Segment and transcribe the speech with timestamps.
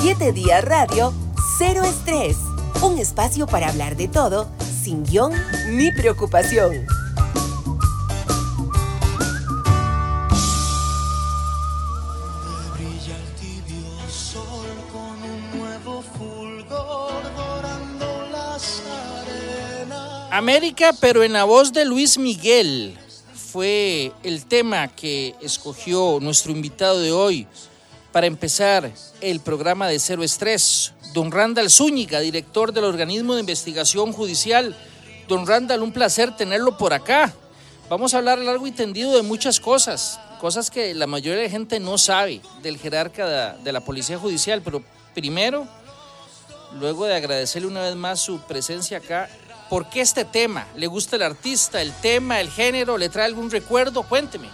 [0.00, 1.12] 7 Días Radio,
[1.58, 2.38] Cero Estrés.
[2.80, 4.48] Un espacio para hablar de todo,
[4.82, 5.34] sin guion
[5.72, 6.86] ni preocupación.
[20.30, 22.96] América, pero en la voz de Luis Miguel,
[23.34, 27.46] fue el tema que escogió nuestro invitado de hoy
[28.12, 28.90] para empezar
[29.20, 30.92] el programa de Cero Estrés.
[31.12, 34.76] Don Randall Zúñiga, director del organismo de investigación judicial.
[35.28, 37.32] Don Randall, un placer tenerlo por acá.
[37.88, 41.80] Vamos a hablar largo y tendido de muchas cosas, cosas que la mayoría de gente
[41.80, 44.82] no sabe del jerarca de la Policía Judicial, pero
[45.14, 45.66] primero,
[46.78, 49.28] luego de agradecerle una vez más su presencia acá,
[49.68, 50.66] ¿por qué este tema?
[50.76, 52.96] ¿Le gusta el artista, el tema, el género?
[52.96, 54.04] ¿Le trae algún recuerdo?
[54.04, 54.48] Cuénteme.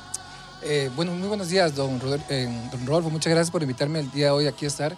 [0.63, 3.11] Eh, bueno, muy buenos días, don, Roder- eh, don Rodolfo.
[3.11, 4.97] Muchas gracias por invitarme el día de hoy aquí a estar.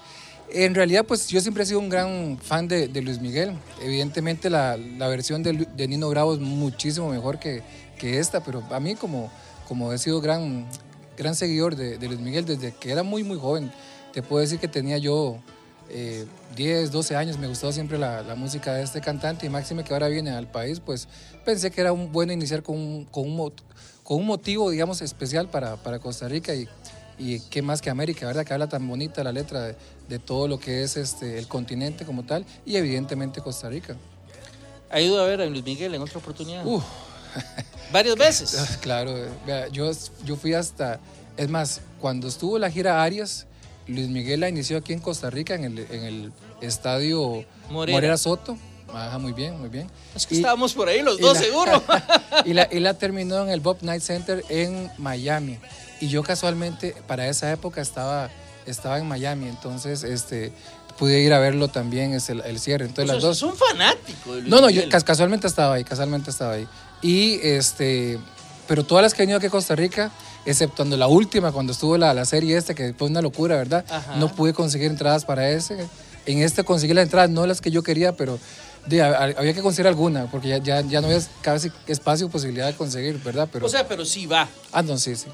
[0.51, 3.53] En realidad, pues yo siempre he sido un gran fan de, de Luis Miguel.
[3.83, 7.63] Evidentemente, la, la versión de, de Nino Bravo es muchísimo mejor que,
[7.99, 9.31] que esta, pero a mí, como,
[9.67, 10.67] como he sido gran,
[11.19, 13.71] gran seguidor de, de Luis Miguel desde que era muy, muy joven,
[14.15, 15.37] te puedo decir que tenía yo
[15.91, 16.25] eh,
[16.57, 19.93] 10, 12 años, me gustó siempre la, la música de este cantante y máxime que
[19.93, 21.09] ahora viene al país, pues
[21.45, 23.53] pensé que era un, bueno iniciar con con un,
[24.09, 26.67] con un motivo, digamos, especial para, para Costa Rica y,
[27.19, 28.47] y qué más que América, ¿verdad?
[28.47, 29.77] Que habla tan bonita la letra de,
[30.09, 33.99] de todo lo que es este, el continente como tal y evidentemente Costa Rica.
[34.89, 36.65] ¿Ha ido a ver a Luis Miguel en otra oportunidad?
[36.65, 36.83] Uf.
[37.93, 38.79] Varias veces.
[38.81, 39.15] Claro,
[39.47, 39.91] eh, yo,
[40.25, 41.01] yo fui hasta,
[41.37, 43.47] es más, cuando estuvo la gira Arias,
[43.87, 47.99] Luis Miguel la inició aquí en Costa Rica, en el, en el estadio Morera.
[47.99, 48.57] Morera, Soto.
[48.93, 49.89] Ajá, muy bien, muy bien.
[50.15, 51.83] Es que Y- estábamos por ahí los dos, la- seguro.
[52.45, 55.59] y, la, y la terminó en el Bob Night Center en Miami.
[56.01, 58.31] Y yo casualmente para esa época estaba,
[58.67, 60.53] estaba en Miami, entonces este,
[60.99, 62.85] pude ir a verlo también, es el, el cierre.
[62.87, 63.37] Entonces O sea, las dos...
[63.37, 66.69] es un fanático de Luis No, no, yo casualmente estaba ahí, casualmente estaba ahí.
[67.03, 68.19] Y este,
[68.67, 70.11] pero todas las que he venido aquí a Costa Rica,
[70.47, 73.85] exceptuando la última, cuando estuvo la, la serie esta, que fue una locura, ¿verdad?
[73.91, 74.17] Ajá.
[74.17, 75.89] No pude conseguir entradas para ese.
[76.27, 78.39] En este conseguí las entradas, no las que yo quería, pero
[78.87, 82.67] de, había que conseguir alguna, porque ya, ya, ya no había casi espacio o posibilidad
[82.67, 83.49] de conseguir, ¿verdad?
[83.53, 84.49] Pero, O sea, pero sí va.
[84.73, 85.27] ah, no, sí, sí.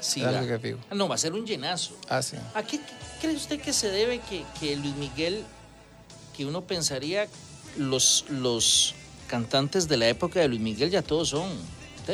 [0.00, 0.40] Sí va.
[0.58, 0.76] que.
[0.90, 1.96] Ah, No, va a ser un llenazo.
[2.08, 2.36] Ah, sí.
[2.54, 2.84] ¿A qué, qué
[3.20, 5.42] cree usted que se debe que, que Luis Miguel,
[6.36, 7.26] que uno pensaría
[7.76, 8.94] los, los
[9.26, 11.50] cantantes de la época de Luis Miguel ya todos son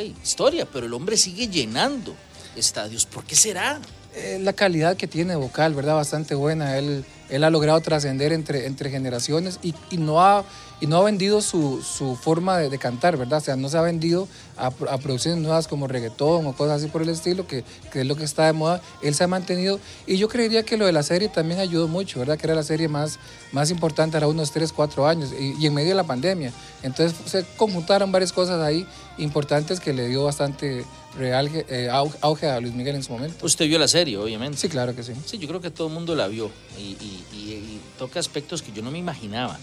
[0.01, 2.15] historia, pero el hombre sigue llenando
[2.55, 3.05] estadios?
[3.05, 3.79] ¿Por qué será?
[4.15, 5.95] Eh, la calidad que tiene vocal, ¿verdad?
[5.95, 6.77] Bastante buena.
[6.77, 10.43] Él, él ha logrado trascender entre, entre generaciones y, y no ha,
[10.79, 13.39] y no ha vendido su, su forma de, cantar, ¿verdad?
[13.39, 17.01] O sea, no se ha vendido a producciones nuevas como reggaetón o cosas así por
[17.01, 18.81] el estilo, que, que es lo que está de moda.
[19.01, 22.19] Él se ha mantenido y yo creería que lo de la serie también ayudó mucho,
[22.19, 22.37] ¿verdad?
[22.37, 23.17] Que era la serie más,
[23.51, 26.53] más importante, era unos 3, 4 años y, y en medio de la pandemia.
[26.83, 28.85] Entonces se conjuntaron varias cosas ahí
[29.17, 30.85] importantes que le dio bastante
[31.17, 33.45] real, eh, au- auge a Luis Miguel en su momento.
[33.45, 34.57] Usted vio la serie, obviamente.
[34.57, 35.13] Sí, claro que sí.
[35.25, 38.61] Sí, yo creo que todo el mundo la vio y, y- y- y toca aspectos
[38.61, 39.57] que yo no me imaginaba.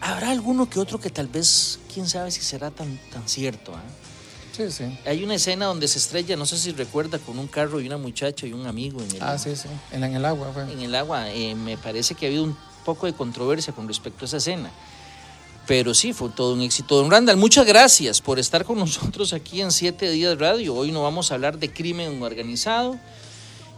[0.00, 3.72] ¿Habrá alguno que otro que tal vez, quién sabe si será tan, tan cierto?
[3.74, 3.82] ah?
[4.56, 4.84] Sí, sí.
[5.06, 7.96] Hay una escena donde se estrella, no sé si recuerda, con un carro y una
[7.96, 9.68] muchacha y un amigo en el, Ah, sí, sí.
[9.90, 10.62] En, en el agua fue.
[10.72, 11.30] en el agua.
[11.32, 14.70] Eh, me parece que ha habido un poco de controversia con respecto a esa escena.
[15.66, 16.96] Pero sí, fue todo un éxito.
[16.96, 20.74] Don Randall, muchas gracias por estar con nosotros aquí en Siete Días Radio.
[20.74, 22.98] Hoy no vamos a hablar de crimen organizado,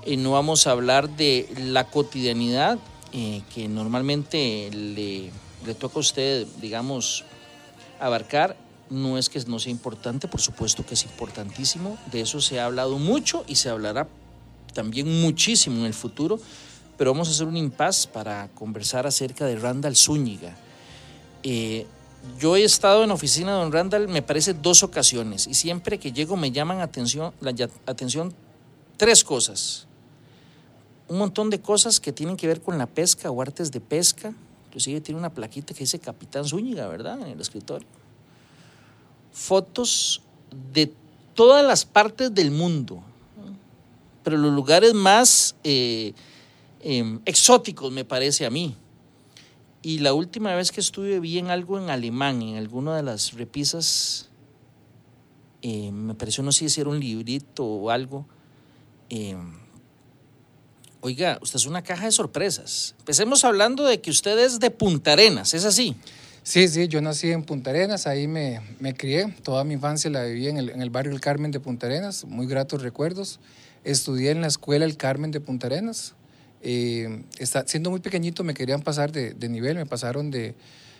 [0.05, 2.79] eh, no vamos a hablar de la cotidianidad
[3.13, 5.31] eh, que normalmente le,
[5.65, 7.25] le toca a usted, digamos,
[8.01, 8.57] abarcar.
[8.91, 11.99] No es que no sea importante, por supuesto que es importantísimo.
[12.11, 14.09] De eso se ha hablado mucho y se hablará
[14.75, 16.41] también muchísimo en el futuro.
[16.99, 20.66] Pero vamos a hacer un impasse para conversar acerca de Randall Zúñiga.
[21.49, 21.87] Eh,
[22.41, 25.47] yo he estado en oficina de don Randall, me parece, dos ocasiones.
[25.47, 27.55] Y siempre que llego me llaman atención, la
[27.87, 28.35] atención
[28.97, 29.87] tres cosas.
[31.07, 34.35] Un montón de cosas que tienen que ver con la pesca o artes de pesca.
[34.67, 37.21] Inclusive tiene una plaquita que dice Capitán Zúñiga, ¿verdad?
[37.21, 37.87] En el escritorio.
[39.33, 40.23] Fotos
[40.73, 40.93] de
[41.35, 43.05] todas las partes del mundo.
[44.25, 46.13] Pero los lugares más eh,
[46.81, 48.75] eh, exóticos, me parece a mí.
[49.87, 53.35] Y la última vez que estuve vi en algo en alemán, en alguna de las
[53.35, 54.29] repisas,
[55.63, 58.27] eh, me pareció, no sé si era un librito o algo.
[59.11, 59.37] eh,
[61.03, 62.97] oiga, usted es una caja de sorpresas.
[62.99, 65.95] Empecemos hablando de que usted es de Punta Arenas, ¿es así?
[66.43, 69.33] Sí, sí, yo nací en Punta Arenas, ahí me, me crié.
[69.45, 72.25] Toda mi infancia la viví en el, en el barrio El Carmen de Punta Arenas,
[72.25, 73.39] muy gratos recuerdos.
[73.85, 76.16] Estudié en la escuela El Carmen de Punta Arenas
[76.63, 80.55] eh, está, siendo muy pequeñito me querían pasar de, de nivel, me pasaron de,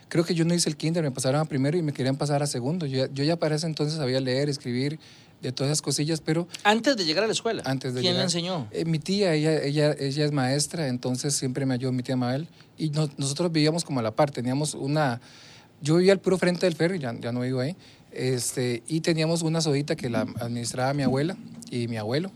[0.09, 2.43] creo que yo no hice el kinder, me pasaron a primero y me querían pasar
[2.43, 2.87] a segundo.
[2.87, 4.99] Yo, yo ya para ese entonces sabía leer, escribir,
[5.43, 7.63] de todas esas cosillas, pero Antes de llegar a la escuela.
[7.67, 8.69] antes de ¿Quién le llegar- enseñó?
[8.71, 12.49] Eh, mi tía, ella, ella, ella es maestra, entonces siempre me ayudó mi tía Mabel.
[12.79, 15.21] Y no- nosotros vivíamos como a la par, teníamos una...
[15.83, 17.77] Yo vivía al puro frente del ferry, ya, ya no vivo ahí,
[18.13, 21.37] este, y teníamos una sodita que la administraba mi abuela
[21.71, 22.31] y mi abuelo.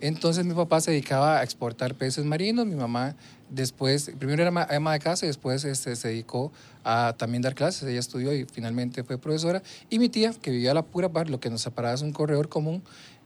[0.00, 3.16] Entonces mi papá se dedicaba a exportar peces marinos, mi mamá
[3.50, 6.52] después, primero era ma- ama de casa y después este, se dedicó
[6.84, 9.62] a también dar clases, ella estudió y finalmente fue profesora.
[9.88, 12.12] Y mi tía, que vivía a la pura par, lo que nos separaba es un
[12.12, 12.82] corredor común,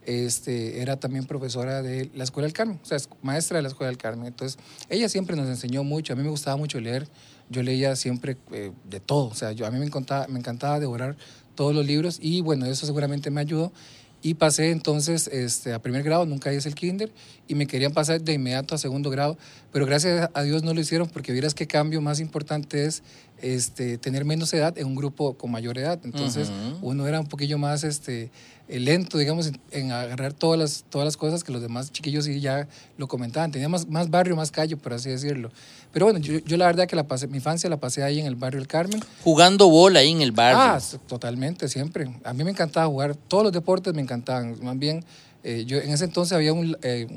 [0.07, 3.69] este, era también profesora de la Escuela del Carmen, o sea, es maestra de la
[3.69, 4.27] Escuela del Carmen.
[4.27, 4.59] Entonces,
[4.89, 7.07] ella siempre nos enseñó mucho, a mí me gustaba mucho leer,
[7.49, 10.79] yo leía siempre eh, de todo, o sea, yo, a mí me encantaba, me encantaba
[10.81, 11.17] devorar
[11.55, 13.73] todos los libros y bueno, eso seguramente me ayudó.
[14.23, 17.11] Y pasé entonces este, a primer grado, nunca hice el kinder,
[17.49, 19.39] y me querían pasar de inmediato a segundo grado,
[19.73, 23.03] pero gracias a Dios no lo hicieron porque vieras qué cambio más importante es
[23.43, 25.99] este, tener menos edad en un grupo con mayor edad.
[26.05, 26.51] Entonces
[26.83, 28.31] uno era un poquillo más este,
[28.69, 32.27] eh, lento, digamos, en, en agarrar todas las, todas las cosas que los demás chiquillos
[32.27, 32.69] sí ya
[32.99, 33.51] lo comentaban.
[33.51, 35.51] Tenía más, más barrio, más callo, por así decirlo.
[35.93, 38.27] Pero bueno, yo, yo la verdad que la pasé, mi infancia la pasé ahí en
[38.27, 39.03] el barrio El Carmen.
[39.25, 40.61] Jugando bola ahí en el barrio.
[40.61, 42.11] Ah, totalmente, siempre.
[42.25, 44.57] A mí me encantaba jugar, todos los deportes me encantaban.
[44.63, 45.05] Más bien,
[45.43, 47.09] eh, yo en ese entonces había un, eh,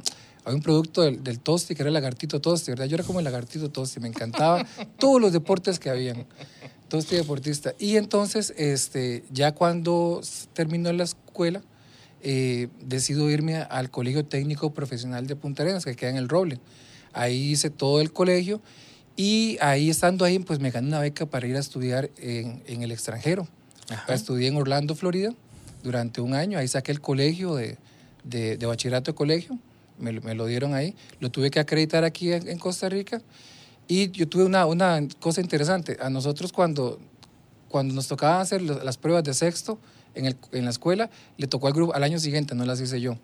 [0.44, 2.86] había un producto del, del Tosti que era el lagartito Tosti, ¿verdad?
[2.86, 4.66] Yo era como el lagartito Tosti, me encantaba
[4.98, 6.26] todos los deportes que habían.
[6.94, 7.74] Tosti deportista.
[7.80, 10.22] Y entonces, este, ya cuando
[10.54, 11.64] terminó la escuela,
[12.22, 16.60] eh, decido irme al Colegio Técnico Profesional de Punta Arenas, que queda en el Roble.
[17.14, 18.62] Ahí hice todo el colegio
[19.16, 22.82] y ahí estando ahí, pues me gané una beca para ir a estudiar en, en
[22.82, 23.48] el extranjero.
[23.90, 24.14] Ajá.
[24.14, 25.34] Estudié en Orlando, Florida,
[25.84, 26.58] durante un año.
[26.58, 27.78] Ahí saqué el colegio de,
[28.24, 29.60] de, de bachillerato de colegio.
[30.00, 30.96] Me, lo- me lo dieron ahí.
[31.20, 33.22] Lo tuve que acreditar aquí en, en Costa Rica.
[33.88, 35.98] Y yo tuve una, una cosa interesante.
[36.02, 37.00] A nosotros cuando,
[37.70, 39.78] cuando nos tocaba hacer las pruebas de sexto
[40.16, 43.00] en, el- en la escuela, le tocó al grupo al año siguiente, no las hice
[43.02, 43.18] yo.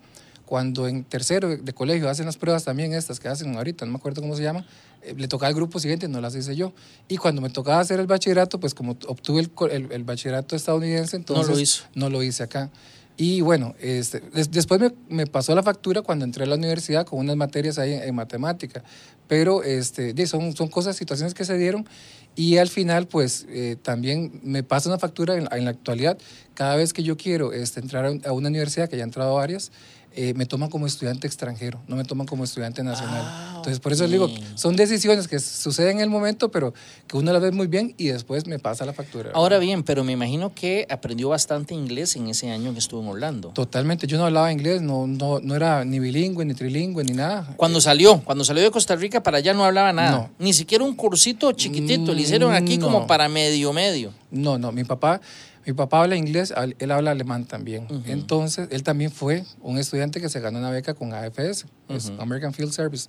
[0.50, 3.98] Cuando en tercero de, colegio hacen las pruebas también estas que hacen ahorita, no me
[3.98, 4.66] acuerdo cómo se llama,
[5.00, 6.72] eh, le tocaba al grupo siguiente, no las hice yo.
[7.06, 11.14] Y cuando me tocaba hacer el bachillerato, pues como obtuve el, el- el bachillerato estadounidense,
[11.16, 11.84] entonces hizo.
[11.94, 12.68] no lo hice acá.
[13.16, 17.06] Y bueno, este, des- después me, me pasó la factura cuando entré a la universidad
[17.06, 18.82] con unas materias ahí en, en matemática.
[19.28, 21.86] Pero este, son, son cosas, situaciones que se dieron.
[22.34, 26.18] Y al final, pues eh, también me pasa una factura en, en la actualidad.
[26.54, 29.34] Cada vez que yo quiero este, entrar a una universidad, que ya he entrado a
[29.34, 29.70] varias,
[30.16, 33.22] eh, me toman como estudiante extranjero, no me toman como estudiante nacional.
[33.24, 36.74] Ah, Entonces, por eso les digo, son decisiones que suceden en el momento, pero
[37.06, 39.30] que uno las ve muy bien y después me pasa la factura.
[39.34, 43.08] Ahora bien, pero me imagino que aprendió bastante inglés en ese año que estuvo en
[43.08, 43.50] Orlando.
[43.50, 47.54] Totalmente, yo no hablaba inglés, no, no, no era ni bilingüe, ni trilingüe, ni nada.
[47.56, 50.10] Cuando salió, cuando salió de Costa Rica para allá no hablaba nada.
[50.10, 50.30] No.
[50.38, 52.12] Ni siquiera un cursito chiquitito.
[52.14, 53.06] Le hicieron aquí Mm, como no.
[53.06, 54.12] para medio medio.
[54.30, 55.20] No, no, mi papá,
[55.66, 57.86] mi papá habla inglés, él habla alemán también.
[58.06, 62.52] Entonces, él también fue un estudiante que se ganó una beca con AFS, es American
[62.52, 63.08] Field Service.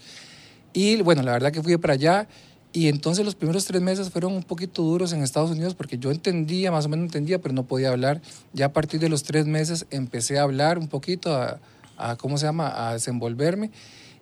[0.73, 2.27] Y bueno, la verdad que fui para allá
[2.73, 6.11] y entonces los primeros tres meses fueron un poquito duros en Estados Unidos porque yo
[6.11, 8.21] entendía, más o menos entendía, pero no podía hablar.
[8.53, 11.59] Ya a partir de los tres meses empecé a hablar un poquito, a,
[11.97, 13.71] a ¿cómo se llama?, a desenvolverme.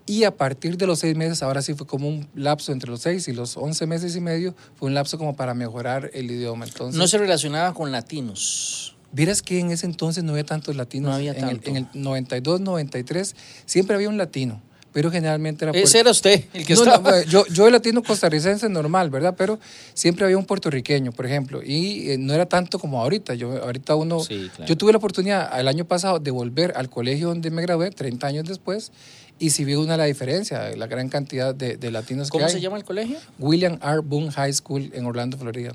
[0.09, 3.01] Y a partir de los seis meses, ahora sí fue como un lapso entre los
[3.01, 6.65] seis y los once meses y medio, fue un lapso como para mejorar el idioma.
[6.65, 8.95] Entonces, No se relacionaba con latinos.
[9.11, 11.11] Vieras que en ese entonces no había tantos latinos.
[11.11, 11.69] No había en, el, tanto.
[11.69, 13.35] en el 92, 93,
[13.67, 14.59] siempre había un latino,
[14.91, 15.77] pero generalmente era...
[15.77, 17.23] Ese era usted, el que No, estaba.
[17.25, 19.35] yo, yo el latino costarricense normal, ¿verdad?
[19.37, 19.59] Pero
[19.93, 23.35] siempre había un puertorriqueño, por ejemplo, y eh, no era tanto como ahorita.
[23.35, 24.21] Yo, ahorita uno...
[24.21, 24.67] Sí, claro.
[24.67, 28.25] Yo tuve la oportunidad el año pasado de volver al colegio donde me gradué, 30
[28.25, 28.91] años después,
[29.39, 32.51] y sí vi una la diferencia, la gran cantidad de, de latinos ¿Cómo que hay.
[32.51, 33.17] se llama el colegio?
[33.39, 33.99] William R.
[33.99, 35.71] Boone High School en Orlando, Florida.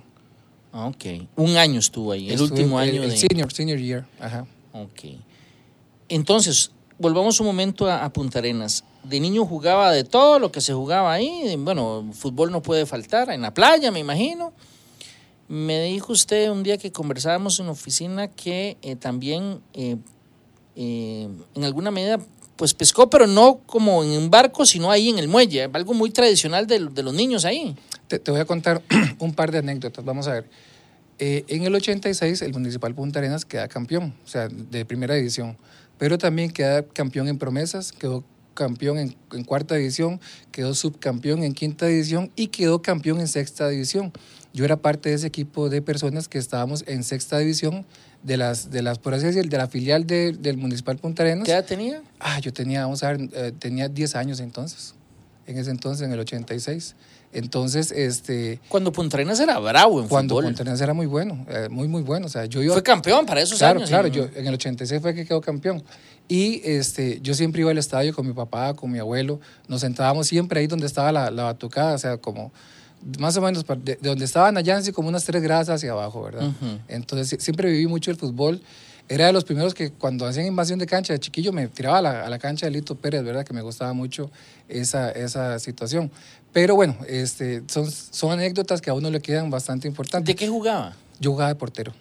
[0.72, 1.26] Ah, ok.
[1.36, 3.16] Un año estuvo ahí, el último año el, de...
[3.16, 4.46] senior, senior year, ajá.
[4.72, 5.20] Ok.
[6.08, 8.84] Entonces, volvamos un momento a, a Punta Arenas.
[9.04, 11.54] De niño jugaba de todo lo que se jugaba ahí.
[11.58, 13.30] Bueno, fútbol no puede faltar.
[13.30, 14.52] En la playa, me imagino.
[15.46, 19.96] Me dijo usted un día que conversábamos en oficina que eh, también eh,
[20.74, 22.18] eh, en alguna medida
[22.56, 25.64] pues pescó, pero no como en un barco, sino ahí en el muelle.
[25.72, 27.74] Algo muy tradicional de, de los niños ahí.
[28.08, 28.82] Te, voy a contar
[29.18, 30.04] un par de anécdotas.
[30.04, 30.48] Vamos a ver.
[31.18, 35.56] Eh, en el 86, el Municipal Punta Arenas queda campeón, o sea, de primera división.
[35.98, 40.20] Pero también queda campeón en promesas, quedó campeón en, en cuarta división,
[40.52, 44.12] quedó subcampeón en quinta división y quedó campeón en sexta división.
[44.52, 47.84] Yo era parte de ese equipo de personas que estábamos en sexta división
[48.22, 51.44] de las, de las por así decir, de la filial de- del Municipal Punta Arenas.
[51.44, 52.02] ¿Qué edad tenía?
[52.20, 54.94] Ah, yo tenía, vamos a ver, eh, tenía 10 años entonces.
[55.46, 56.94] En ese entonces, en el 86.
[57.32, 60.44] Entonces, este, Cuando Punta Arenas era bravo en cuando fútbol.
[60.46, 62.26] Punta Arenas era muy bueno, eh, muy, muy bueno.
[62.26, 63.88] O sea, yo iba, Fue campeón para esos claro, años.
[63.90, 65.82] claro, y- yo en el 86 fue que quedó campeón.
[66.28, 69.40] Y este, yo siempre iba al estadio con mi papá, con mi abuelo.
[69.68, 72.52] Nos sentábamos siempre ahí donde estaba la, la batucada, o sea, como
[73.18, 76.46] más o menos de, de donde estaba Nayansi, como unas tres gradas hacia abajo, ¿verdad?
[76.48, 76.78] Ujú.
[76.88, 78.62] Entonces sie- siempre viví mucho el fútbol.
[79.08, 82.02] Era de los primeros que cuando hacían invasión de cancha de chiquillo me tiraba a
[82.02, 83.44] la, a la cancha de Lito Pérez, ¿verdad?
[83.44, 84.30] Que me gustaba mucho
[84.68, 86.10] esa, esa situación.
[86.52, 90.26] Pero bueno, este, son, son anécdotas que a uno le quedan bastante importantes.
[90.26, 90.94] ¿De qué jugaba?
[91.20, 91.92] Yo jugaba de portero.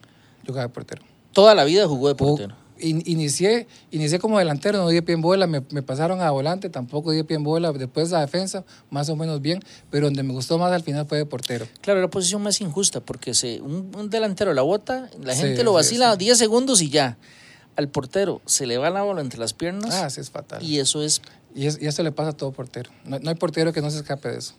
[0.44, 1.02] Yo jugaba de portero.
[1.34, 2.56] Toda la vida jugó de portero.
[2.84, 6.70] In- inicié, inicié como delantero, no di pie en bola, me, me pasaron a volante,
[6.70, 9.60] tampoco di pie en bola, después a defensa, más o menos bien,
[9.90, 11.68] pero donde me gustó más al final fue de portero.
[11.82, 15.64] Claro, la posición más injusta porque se, un, un delantero la bota, la Sí, gente
[15.64, 16.18] lo sí, vacila sí.
[16.20, 17.18] 10 segundos y ya.
[17.76, 20.62] Al portero se le va la bola entre las piernas Ah, sí, es fatal.
[20.62, 21.24] y eso es
[21.56, 22.90] Y, es- y eso le pasa a todo portero.
[23.06, 24.54] No, no hay portero que no se escape de eso.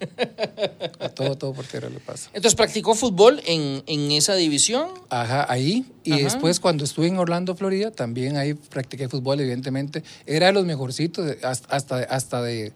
[1.01, 2.29] A todo, todo portero le pasa.
[2.35, 4.89] Entonces practicó fútbol en, en esa división.
[5.11, 5.85] Ajá, ahí.
[6.05, 6.23] Y Ajá.
[6.25, 10.03] después cuando estuve en Orlando, Florida, también ahí practiqué fútbol, evidentemente.
[10.27, 12.73] Era de los mejorcitos, hasta, hasta, hasta de,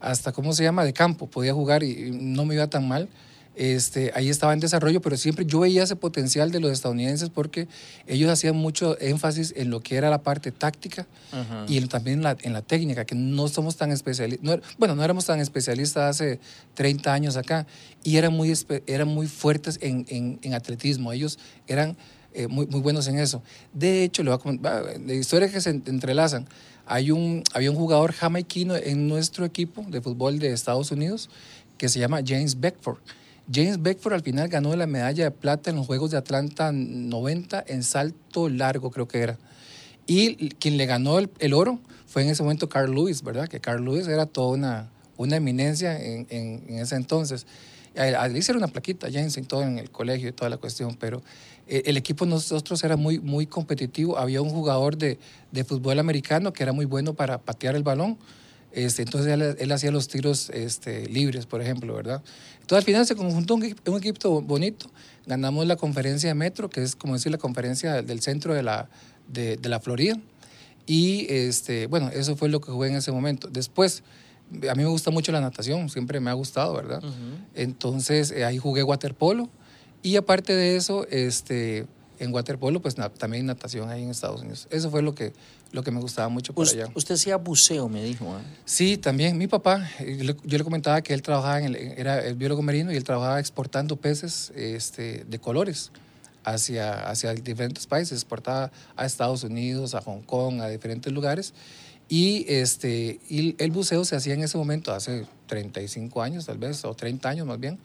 [0.00, 0.84] hasta, ¿cómo se llama?
[0.84, 1.26] De campo.
[1.26, 3.08] Podía jugar y no me iba tan mal.
[3.56, 7.68] Este, ahí estaba en desarrollo, pero siempre yo veía ese potencial de los estadounidenses porque
[8.06, 11.06] ellos hacían mucho énfasis en lo que era la parte táctica
[11.68, 15.24] y también en la, en la técnica, que no somos tan especialistas, bueno, no éramos
[15.26, 16.40] tan especialistas hace
[16.74, 17.66] 30 años acá,
[18.02, 18.52] y eran muy,
[18.86, 21.96] eran muy fuertes en, en- en atletismo, ellos eran
[22.32, 23.42] eh, muy, muy buenos en eso.
[23.72, 26.46] De hecho, le voy a comentar, de historias que se en- entrelazan,
[26.86, 31.30] hay un, había un jugador jamaiquino en nuestro equipo de fútbol de Estados Unidos
[31.78, 32.98] que se llama James Beckford.
[33.52, 37.64] James Beckford al final ganó la medalla de plata en los Juegos de Atlanta 90
[37.66, 39.38] en salto largo, creo que era.
[40.06, 43.48] Y quien le ganó el, oro fue en ese momento Carl Lewis, ¿verdad?
[43.48, 47.46] Que Carl Lewis era toda una, una eminencia en, en- ese entonces.
[47.96, 51.22] A hicieron una plaquita, James, en todo en el colegio y toda la cuestión, pero
[51.68, 54.18] eh, el equipo nosotros era muy, muy competitivo.
[54.18, 55.18] Había un jugador de,
[55.52, 58.18] de fútbol americano que era muy bueno para patear el balón.
[58.74, 62.22] Este, entonces él, él hacía los tiros este, libres, por ejemplo, ¿verdad?
[62.54, 64.90] Entonces al final se conjuntó un, un equipo bonito.
[65.26, 68.88] Ganamos la conferencia de Metro, que es como decir la conferencia del centro de la,
[69.28, 70.16] de, de la Florida.
[70.86, 73.48] Y este, bueno, eso fue lo que jugué en ese momento.
[73.48, 74.02] Después,
[74.68, 77.02] a mí me gusta mucho la natación, siempre me ha gustado, ¿verdad?
[77.54, 79.48] Entonces eh, ahí jugué waterpolo.
[80.02, 81.86] Y aparte de eso, este,
[82.18, 84.68] en waterpolo, pues na- también natación ahí en Estados Unidos.
[84.70, 85.32] Eso fue lo que,
[85.72, 86.88] lo que me gustaba mucho por Us- allá.
[86.94, 88.34] usted hacía buceo, me dijo.
[88.34, 88.40] ¿ah?
[88.64, 91.76] Sí, también mi papá, eh, yo le, yo le comentaba que él trabajaba en el,
[91.76, 95.90] era el biólogo marino y él trabajaba exportando peces este, de colores
[96.44, 101.54] hacia, hacia diferentes países, exportaba a Estados Unidos, a Hong Kong, a diferentes lugares.
[102.08, 106.84] Y, este, y el buceo se hacía en ese momento, hace 35 años tal vez,
[106.84, 107.78] o 30 años más bien,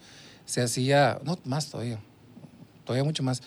[0.44, 1.98] se hacía, no, más todavía,
[2.84, 3.42] todavía mucho más,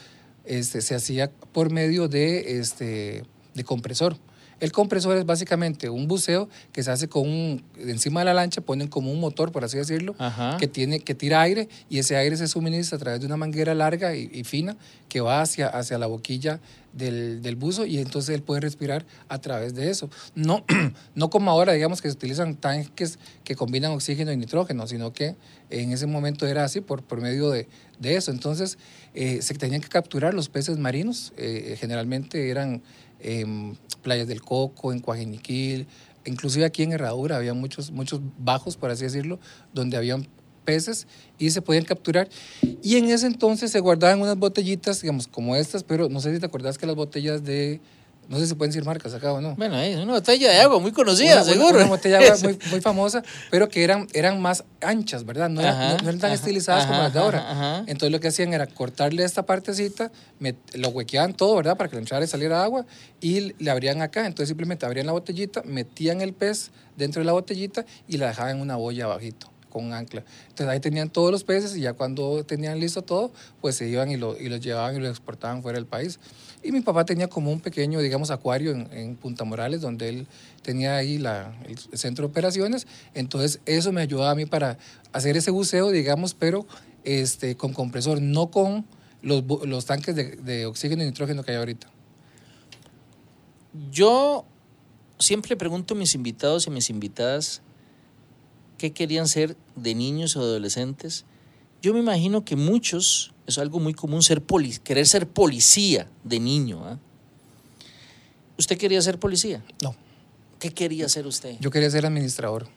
[0.45, 3.23] este, se hacía por medio de, este,
[3.53, 4.17] de compresor.
[4.59, 8.61] El compresor es básicamente un buceo que se hace con un, encima de la lancha
[8.61, 10.55] ponen como un motor, por así decirlo, Ajá.
[10.57, 13.73] que, tiene, que tira aire y ese aire se suministra a través de una manguera
[13.73, 14.77] larga y, y fina
[15.09, 16.61] que va hacia, hacia la boquilla
[16.93, 20.09] del, del buzo y entonces él puede respirar a través de eso.
[20.33, 20.63] No,
[21.15, 25.35] no como ahora, digamos, que se utilizan tanques que combinan oxígeno y nitrógeno, sino que
[25.69, 27.67] en ese momento era así por, por medio de,
[28.03, 28.29] de eso.
[28.29, 28.77] Entonces
[29.15, 32.83] eh, se tenían que capturar los peces marinos, eh, generalmente eran
[33.19, 35.87] en Playas del Coco, en Coajiniquil,
[36.25, 39.39] inclusive aquí en Herradura había muchos, muchos bajos, por así decirlo,
[39.73, 40.27] donde habían
[40.63, 41.07] peces
[41.39, 42.29] y se podían capturar.
[42.81, 46.39] Y en ese entonces se guardaban unas botellitas, digamos, como estas, pero no sé si
[46.39, 47.81] te acordás que las botellas de,
[48.29, 49.55] no sé si pueden decir marcas acá o no.
[49.55, 51.77] Bueno, es una botella de agua muy conocida, Una- seguro.
[51.79, 55.49] Una, botella de agua muy, muy famosa, pero que eran, eran más anchas, ¿verdad?
[55.49, 57.83] No, Ajá, no- no eran tan ajá, estilizadas como las de ahora.
[57.87, 60.11] Entonces lo que hacían era cortarle esta partecita,
[60.41, 61.77] met- lo huequeaban todo, ¿verdad?
[61.77, 62.85] Para que le entrara y saliera agua
[63.21, 64.25] y le abrían acá.
[64.25, 68.55] Entonces simplemente abrían la botellita, metían el pez dentro de la botellita y la dejaban
[68.57, 70.23] en una boya abajito con ancla.
[70.43, 74.11] Entonces ahí tenían todos los peces y ya cuando tenían listo todo, pues se iban
[74.11, 76.19] y lo, y lo llevaban y lo exportaban fuera del país.
[76.61, 80.27] Y mi papá tenía como un pequeño, digamos, acuario en, en Punta Morales, donde él
[80.61, 82.87] tenía ahí la, el centro de operaciones.
[83.15, 84.77] Entonces eso me ayudaba a mí para
[85.11, 86.65] hacer ese buceo, digamos, pero
[87.03, 88.85] este, con compresor, no con
[89.23, 91.87] los, los tanques de, de oxígeno y nitrógeno que hay ahorita.
[93.91, 94.45] Yo
[95.17, 97.61] siempre pregunto a mis invitados y mis invitadas
[98.77, 101.25] qué querían ser de niños o adolescentes.
[101.81, 106.39] Yo me imagino que muchos, es algo muy común, ser poli- querer ser policía de
[106.39, 106.81] niño.
[106.85, 106.97] ¿ah?
[108.57, 109.63] ¿Usted quería ser policía?
[109.81, 109.95] No,
[110.59, 111.55] ¿Qué quería ser usted?
[111.59, 112.67] yo quería ser administrador.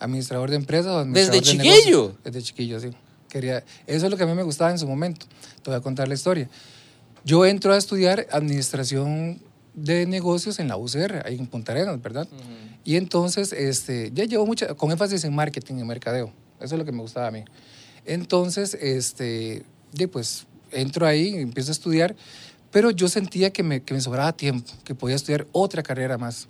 [0.00, 0.86] administrador de empresas.
[0.92, 2.16] o ¿Desde administrador de chiquillo?
[2.24, 2.88] Desde chiquillo, sí.
[3.28, 5.26] Quería, eso es lo que a mí me gustaba en su momento.
[5.62, 6.48] Te voy a contar la historia.
[7.24, 9.40] Yo entro a estudiar administración
[9.74, 12.28] de negocios en la UCR, ahí en Punta Arenas, ¿verdad?
[12.84, 16.32] Y entonces, este, ya llevo mucha, con énfasis en marketing y mercadeo.
[16.60, 17.44] Eso es lo que me gustaba a mí.
[18.04, 22.16] Entonces, este, ya, pues, entro ahí, empiezo a estudiar,
[22.70, 26.48] pero yo sentía que me, que me sobraba tiempo, que podía estudiar otra carrera más.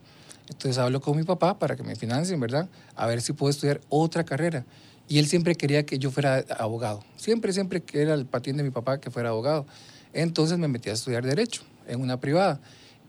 [0.48, 2.68] Entonces hablo con mi papá para que me financien, ¿verdad?
[2.94, 4.64] A ver si puedo estudiar otra carrera.
[5.08, 7.02] Y él siempre quería que yo fuera abogado.
[7.16, 9.66] Siempre, siempre que era el patín de mi papá que fuera abogado.
[10.12, 12.60] Entonces me metí a estudiar Derecho en una privada.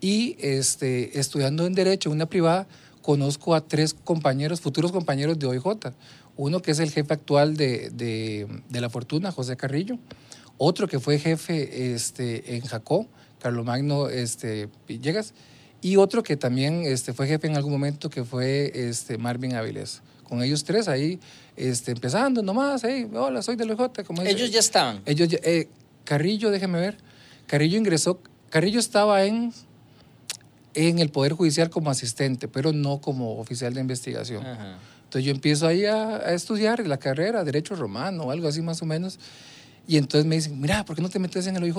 [0.04, 2.68] Y este, estudiando en Derecho en una privada,
[3.02, 5.64] conozco a tres compañeros, futuros compañeros de OIJ.
[6.36, 9.98] Uno que es el jefe actual de, de, de La Fortuna, José Carrillo.
[10.58, 13.08] Otro que fue jefe este, en Jacó,
[13.40, 15.34] Carlomagno este, Villegas.
[15.82, 20.02] Y otro que también este, fue jefe en algún momento, que fue este, Marvin Avilés.
[20.26, 21.18] Con ellos tres ahí,
[21.56, 23.92] este, empezando nomás, hey, hola, soy de OIJ.
[24.26, 25.02] Ellos ya estaban.
[25.06, 25.70] Ellos ya- eh,
[26.04, 26.98] Carrillo, déjeme ver.
[27.48, 28.20] Carrillo ingresó,
[28.50, 29.54] Carrillo estaba en,
[30.74, 34.46] en el Poder Judicial como asistente, pero no como oficial de investigación.
[34.46, 34.78] Ajá.
[35.06, 38.86] Entonces yo empiezo ahí a, a estudiar la carrera, Derecho Romano algo así más o
[38.86, 39.20] menos.
[39.88, 41.78] Y entonces me dicen, mira, ¿por qué no te metes en el OIJ?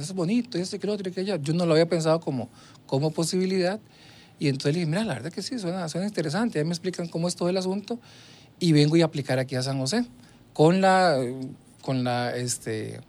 [0.00, 1.24] Es bonito, y esto y que lo otro y que.
[1.24, 2.48] Yo no lo había pensado como,
[2.86, 3.80] como posibilidad.
[4.38, 6.58] Y entonces le dije, mira, la verdad que sí, suena, suena interesante.
[6.58, 7.98] Ya me explican cómo es todo el asunto.
[8.60, 10.06] Y vengo y aplicar aquí a San José.
[10.52, 11.18] Con la,
[11.82, 13.00] con la, este,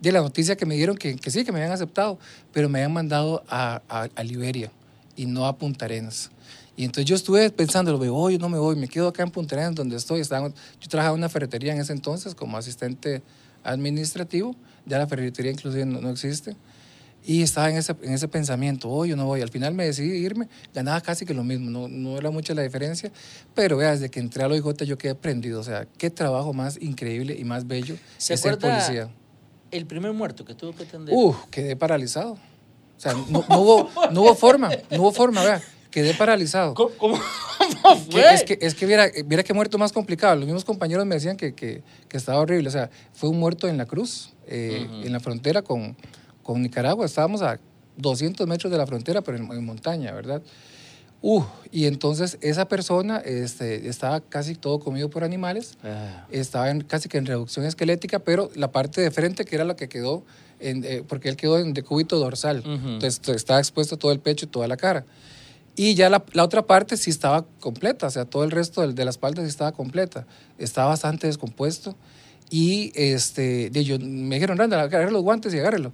[0.00, 2.18] de la noticia que me dieron que, que sí, que me habían aceptado,
[2.52, 4.70] pero me habían mandado a, a, a Liberia
[5.16, 6.30] y no a Punta Arenas.
[6.76, 9.54] Y entonces yo estuve pensando, me voy, no me voy, me quedo acá en Punta
[9.54, 10.20] Arenas donde estoy.
[10.20, 13.22] Estaba, yo trabajaba en una ferretería en ese entonces como asistente
[13.62, 16.56] administrativo, ya la ferretería inclusive no, no existe.
[17.26, 19.42] Y estaba en ese, en ese pensamiento, oh, yo no voy.
[19.42, 22.62] Al final me decidí irme, ganaba casi que lo mismo, no, no era mucha la
[22.62, 23.12] diferencia,
[23.54, 26.54] pero vea, desde que entré a la OIJ yo quedé prendido, o sea, qué trabajo
[26.54, 29.10] más increíble y más bello ¿Se es ser acuerda policía.
[29.70, 31.14] El primer muerto que tuvo que atender?
[31.14, 32.32] Uh, quedé paralizado.
[32.32, 36.74] O sea, no, no hubo, no hubo forma, no hubo forma, vea, quedé paralizado.
[36.74, 37.18] ¿Cómo, cómo-
[37.82, 38.34] cómo Que fue?
[38.34, 40.36] es que, es que viera, viera qué muerto más complicado.
[40.36, 42.68] Los mismos compañeros me decían que, que, que estaba horrible.
[42.68, 45.96] O sea, fue un muerto en la cruz, eh, en la frontera con,
[46.42, 47.06] con Nicaragua.
[47.06, 47.58] Estábamos a
[47.96, 50.42] 200 metros de la frontera, pero en, en montaña, ¿verdad?
[51.22, 55.76] Uh, y entonces esa persona este, estaba casi todo comido por animales.
[55.84, 56.26] Ah.
[56.30, 59.76] Estaba en, casi que en reducción esquelética, pero la parte de frente, que era la
[59.76, 60.24] que quedó,
[60.60, 62.60] en, eh, porque él quedó en decúbito dorsal.
[62.60, 62.88] Ujú.
[62.88, 65.04] Entonces estaba expuesto todo el pecho y toda la cara.
[65.76, 68.94] Y ya la, la otra parte sí estaba completa, o sea, todo el resto del-
[68.94, 70.26] de, la espalda sí estaba completa.
[70.58, 71.96] Estaba bastante descompuesto.
[72.50, 75.92] Y este, de yo, me dijeron, Randa, agarre los guantes y agárrelo.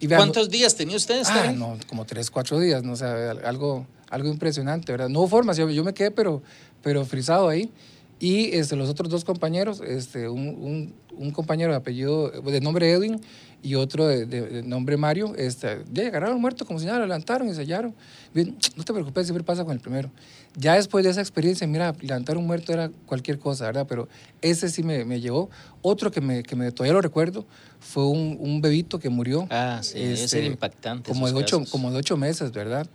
[0.00, 1.22] Y vean, ¿Cuántos días tenía usted?
[1.26, 5.08] Ah, no, como tres, cuatro días, no sé, algo, algo impresionante, ¿verdad?
[5.08, 6.42] No hubo forma, yo, yo me quedé pero,
[6.82, 7.70] pero frisado ahí.
[8.18, 12.90] Y este, los otros dos compañeros, este, un, un, un compañero de apellido, de nombre
[12.90, 13.20] Edwin
[13.62, 17.06] y otro de, de- de nombre Mario, este, ya agarraron muerto como si nada, lo
[17.06, 17.94] levantaron y sellaron.
[18.32, 20.10] Bien, no te preocupes, siempre pasa con el primero.
[20.58, 23.86] Ya después de esa experiencia, mira, levantar un muerto era cualquier cosa, ¿verdad?
[23.86, 24.08] Pero
[24.40, 25.50] ese sí me, me llevó.
[25.82, 27.44] Otro que, me, que me, todavía lo recuerdo
[27.78, 29.46] fue un, un bebito que murió.
[29.50, 31.12] Ah, sí, es este, el impactante.
[31.12, 31.70] como de, ocho, casos.
[31.70, 32.86] como de ocho meses, ¿verdad?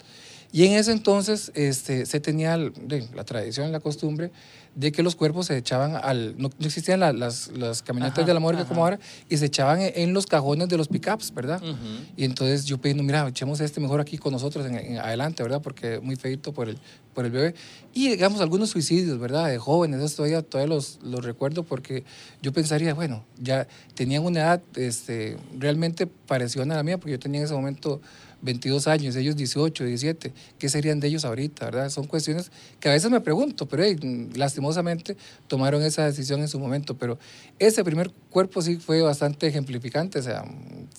[0.52, 4.32] Y en ese entonces este, se tenía la tradición, la costumbre
[4.74, 6.36] de que los cuerpos se echaban al...
[6.38, 8.70] No, no existían la- las, las camionetas Ajá, de la morgue ajá.
[8.70, 11.62] como ahora y se echaban en, los cajones de los pickups, ¿verdad?
[11.62, 11.76] Ujú.
[12.16, 15.62] Y entonces yo pidiendo, mira, echemos este mejor aquí con nosotros en, en adelante, ¿verdad?
[15.62, 16.78] Porque es muy feito por el,
[17.14, 17.56] por el bebé.
[17.94, 19.50] Y digamos, algunos suicidios, ¿verdad?
[19.50, 22.06] De jóvenes, eso todavía, todavía los, los recuerdo porque
[22.42, 27.20] yo pensaría, bueno, ya tenían una edad este, realmente parecida a la mía, porque yo
[27.20, 28.02] tenía en ese momento
[28.42, 30.34] 22 años, ellos 18, 17.
[30.58, 31.90] ¿Qué serían de ellos ahorita, verdad?
[31.90, 33.98] Son cuestiones que a veces me pregunto, pero hey,
[34.36, 36.98] lastimosamente tomaron esa decisión en su momento.
[36.98, 37.20] Pero
[37.60, 40.44] ese primer cuerpo sí fue bastante ejemplificante, o sea,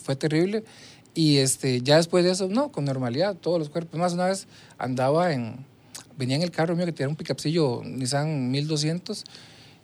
[0.02, 0.64] fue terrible.
[1.14, 3.98] Y este, ya después de eso, no, con normalidad, todos los cuerpos.
[3.98, 4.46] Más una vez
[4.78, 5.66] andaba en,
[6.16, 9.24] venía en el carro mío que tenía un picapcillo Nissan 1200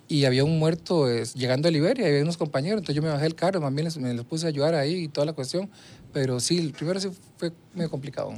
[0.08, 3.24] y había un muerto llegando a Liberia y había unos compañeros, entonces yo me bajé
[3.24, 5.68] del carro, también les, me les puse a ayudar ahí y toda la cuestión,
[6.12, 8.32] pero sí, el primero sí fue medio complicado.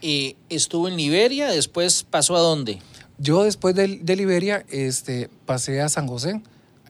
[0.00, 2.78] Y estuvo en Liberia, después pasó a dónde?
[3.18, 6.42] Yo después de, de Liberia este, pasé a San José,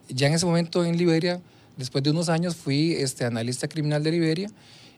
[0.09, 1.41] ya en ese momento en Liberia,
[1.77, 4.51] después de unos años fui este, analista criminal de Liberia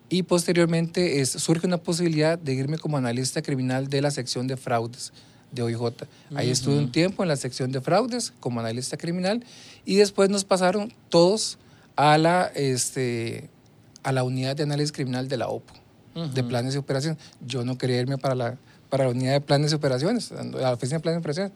[0.08, 4.56] y posteriormente es, surge una posibilidad de irme como analista criminal de la sección de
[4.56, 5.12] fraudes
[5.52, 5.80] de OIJ.
[6.34, 9.44] Ahí estuve un tiempo en la sección de fraudes como analista criminal
[9.84, 11.58] y después nos pasaron todos
[11.96, 13.48] a la, este,
[14.08, 15.74] a la unidad de análisis criminal de la OPO,
[16.34, 17.18] de planes y operaciones.
[17.46, 18.56] Yo no quería irme para la,
[18.88, 21.52] para la unidad de planes y operaciones, a la oficina de planes y operaciones.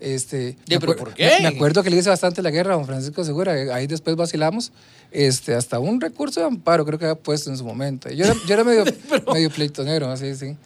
[0.00, 1.28] Este, me pero ¿por qué?
[1.42, 3.60] Me acuerdo que le hice bastante la guerra a don Francisco Segura.
[3.60, 4.70] eh, Ahí después vacilamos.
[5.10, 8.08] Este, hasta un recurso de amparo creo que había puesto en su momento.
[8.10, 8.84] Yo era, yo era medio,
[9.32, 10.56] medio pleitonero, así, sí.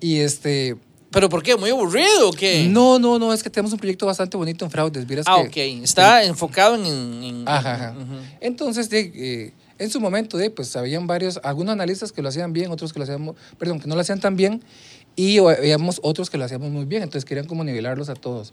[0.00, 0.76] Y este...
[1.10, 1.56] ¿Pero por qué?
[1.56, 2.66] ¿Muy aburrido o qué?
[2.68, 5.06] No, no, no, es que tenemos un proyecto bastante bonito en fraudes.
[5.06, 5.82] Vieras Ah, que, ok.
[5.84, 6.84] Está enfocado en...
[6.86, 7.94] en- en- Ajá, ajá.
[7.98, 8.14] Ujú.
[8.40, 12.70] Entonces, de, eh, en su momento, pues habían varios, algunos analistas que lo hacían bien,
[12.70, 14.62] otros que lo hacían, perdón, que no lo hacían tan bien,
[15.16, 18.52] y habíamos otros que lo hacíamos muy bien, entonces querían como nivelarlos a todos.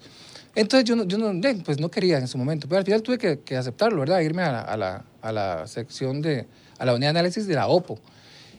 [0.55, 1.33] Entonces yo no, yo no,
[1.63, 4.19] pues no quería en su momento, pero al final tuve que, que aceptarlo, ¿verdad?
[4.21, 6.47] Irme a la, a la, a la sección de,
[6.79, 7.99] a la unidad de análisis de la OPO.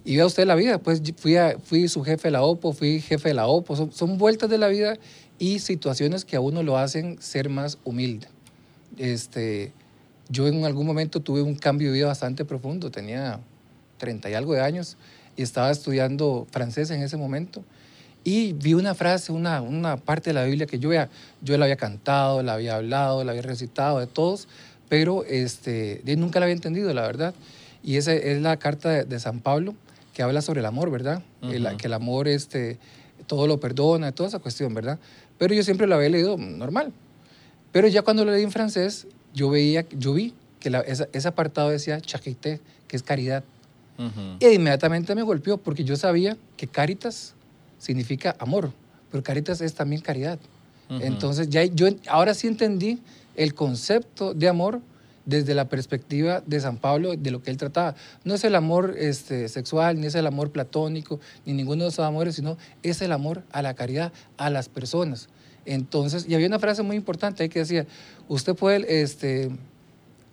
[0.04, 3.00] Y vea usted la vida, pues fui, a- fui su jefe de la OPO, fui
[3.00, 4.96] jefe de la OPO, son, son vueltas de la vida
[5.38, 8.28] y situaciones que a uno lo hacen ser más humilde.
[8.98, 9.72] Este,
[10.28, 13.40] yo en algún momento tuve un cambio de vida bastante profundo, tenía
[13.98, 14.96] 30 y algo de años
[15.36, 17.62] y estaba estudiando francés en ese momento
[18.24, 21.08] y vi una frase, una, una parte de la Biblia que yo, había,
[21.42, 24.48] yo la había cantado, la había hablado, la había recitado de todos,
[24.88, 27.34] pero este, nunca la había entendido, la verdad.
[27.84, 29.74] Y esa es la carta de, de San Pablo
[30.12, 31.22] que habla sobre el amor, ¿verdad?
[31.52, 32.78] El- que el amor este,
[33.28, 34.98] todo lo perdona, toda esa cuestión, ¿verdad?
[35.38, 36.92] Pero yo siempre lo había leído normal.
[37.70, 39.06] Pero ya cuando lo leí en francés,
[39.36, 43.44] yo veía, yo vi que la- esa- ese apartado decía charité, que es caridad.
[43.98, 44.36] Ujú.
[44.40, 47.34] Y inmediatamente me golpeó porque yo sabía que caritas
[47.78, 48.72] significa amor,
[49.10, 50.38] pero caritas es también caridad.
[50.88, 52.98] Entonces ya yo ahora sí entendí
[53.36, 54.80] el concepto de amor
[55.24, 57.96] desde la perspectiva de San Pablo, de lo que él trataba.
[58.22, 62.04] No es el amor este, sexual, ni es el amor platónico, ni ninguno de esos
[62.04, 65.28] amores, sino es el amor a la caridad, a las personas.
[65.66, 67.86] Entonces, y había una frase muy importante ahí que decía,
[68.28, 69.50] usted puede este,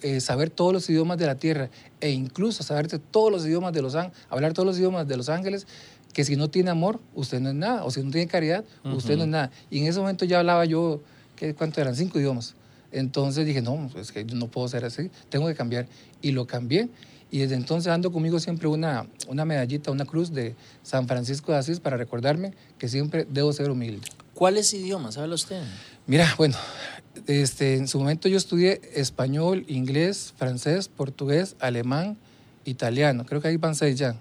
[0.02, 1.70] eh, saber todos los idiomas de la tierra
[2.00, 5.30] e incluso saberse todos los idiomas de los ángeles, hablar todos los idiomas de los
[5.30, 5.68] ángeles,
[6.14, 9.18] que si no tiene amor, usted no es nada, o si no tiene caridad, usted
[9.18, 9.52] no es nada.
[9.72, 11.02] Y en ese momento ya hablaba yo,
[11.36, 11.96] ¿qué, ¿cuánto eran?
[11.96, 12.54] Cinco idiomas.
[12.92, 15.88] Entonces dije, no, es que no puedo ser así, tengo que cambiar.
[16.22, 16.90] Y lo cambié.
[17.32, 21.58] Y desde entonces ando conmigo siempre una, una medallita, una cruz de San Francisco de
[21.58, 24.08] Asís para recordarme que siempre debo ser humilde.
[24.44, 25.62] ¿Cuáles idiomas habla usted?
[26.06, 26.58] Mira, bueno,
[27.28, 32.18] este, en su momento yo estudié español, inglés, francés, portugués, alemán,
[32.66, 33.26] italiano.
[33.26, 34.18] Creo que ahí van seis ya.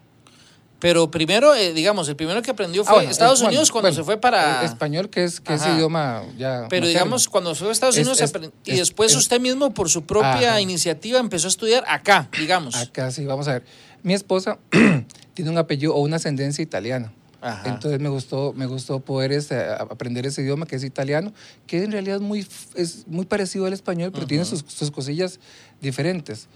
[0.78, 3.72] Pero primero, eh, digamos, el primero que aprendió Ah, fue bueno, Estados eh, bueno, Unidos
[3.72, 4.60] cuando bueno, se fue para...
[4.60, 6.68] el Español, que es, que es idioma ya.
[6.68, 6.86] Pero materno.
[6.86, 8.32] digamos, cuando fue a Estados Es- Unidos es-
[8.64, 10.60] y es- después es- usted mismo por su propia Ajá.
[10.60, 12.76] iniciativa empezó a estudiar acá, digamos.
[12.76, 13.64] Acá sí, vamos a ver.
[14.04, 14.60] Mi esposa
[15.34, 17.12] tiene un apellido o una ascendencia italiana.
[17.42, 17.68] Ajá.
[17.68, 21.32] Entonces me gustó, me gustó poder a- aprender ese idioma que es italiano,
[21.66, 25.40] que en realidad es muy, es muy parecido al español, pero tiene sus, sus cosillas
[25.80, 26.46] diferentes.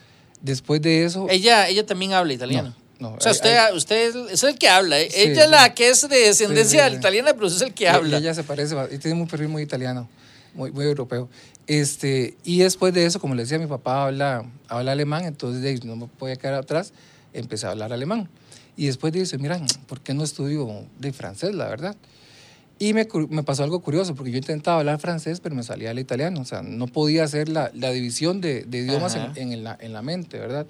[0.40, 1.26] Después de eso...
[1.28, 2.74] ella, ella también habla italiano.
[3.00, 5.00] No, no, o sea, hay- usted, hay- usted es el que habla.
[5.00, 5.08] ¿eh?
[5.10, 7.74] Sí, ella es la que es de descendencia Sí, sí, italiana, pero usted es el
[7.74, 8.18] que habla.
[8.18, 10.08] Ella se parece, y tiene un perfil muy italiano,
[10.54, 11.28] muy, muy europeo.
[11.66, 15.96] Este, y después de eso, como le decía, mi papá habla, habla alemán, entonces no
[15.96, 16.92] me podía quedar atrás,
[17.32, 18.28] empecé a hablar alemán.
[18.76, 21.96] Y después dice, mira, ¿por qué no estudio de francés, la verdad?
[22.78, 25.98] Y me, me pasó algo curioso, porque yo intentaba hablar francés, pero me salía el
[25.98, 26.40] italiano.
[26.40, 29.94] O sea, no podía hacer la, la división de, de idiomas en, en la, en
[29.94, 30.66] la mente, ¿verdad?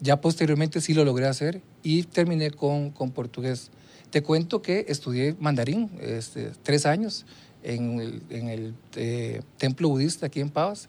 [0.00, 3.70] Ya posteriormente sí lo logré hacer y terminé con, con portugués.
[4.10, 7.24] Te cuento que estudié mandarín este, tres años
[7.62, 10.88] en el, en el eh, templo budista aquí en Pavas,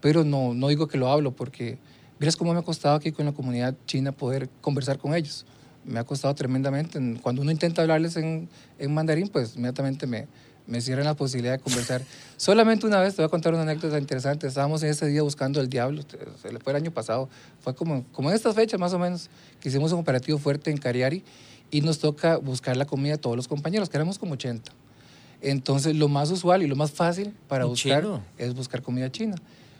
[0.00, 1.78] pero no, no digo que lo hablo porque
[2.20, 5.44] miras cómo me ha costado aquí con la comunidad china poder conversar con ellos.
[5.84, 6.98] Me ha costado tremendamente.
[7.22, 10.26] Cuando uno intenta hablarles en, en mandarín, pues inmediatamente me,
[10.66, 12.02] me cierran la posibilidad de conversar.
[12.36, 14.46] Solamente una vez, te voy a contar una anécdota interesante.
[14.46, 16.02] Estábamos en ese día buscando el diablo,
[16.62, 17.28] fue el año pasado,
[17.60, 19.28] fue como, como en estas fechas más o menos,
[19.60, 21.22] que hicimos un operativo fuerte en Cariari
[21.70, 24.72] y nos toca buscar la comida de todos los compañeros, que éramos como 80.
[25.42, 28.22] Entonces, lo más usual y lo más fácil para buscar chino.
[28.38, 29.36] es buscar comida china.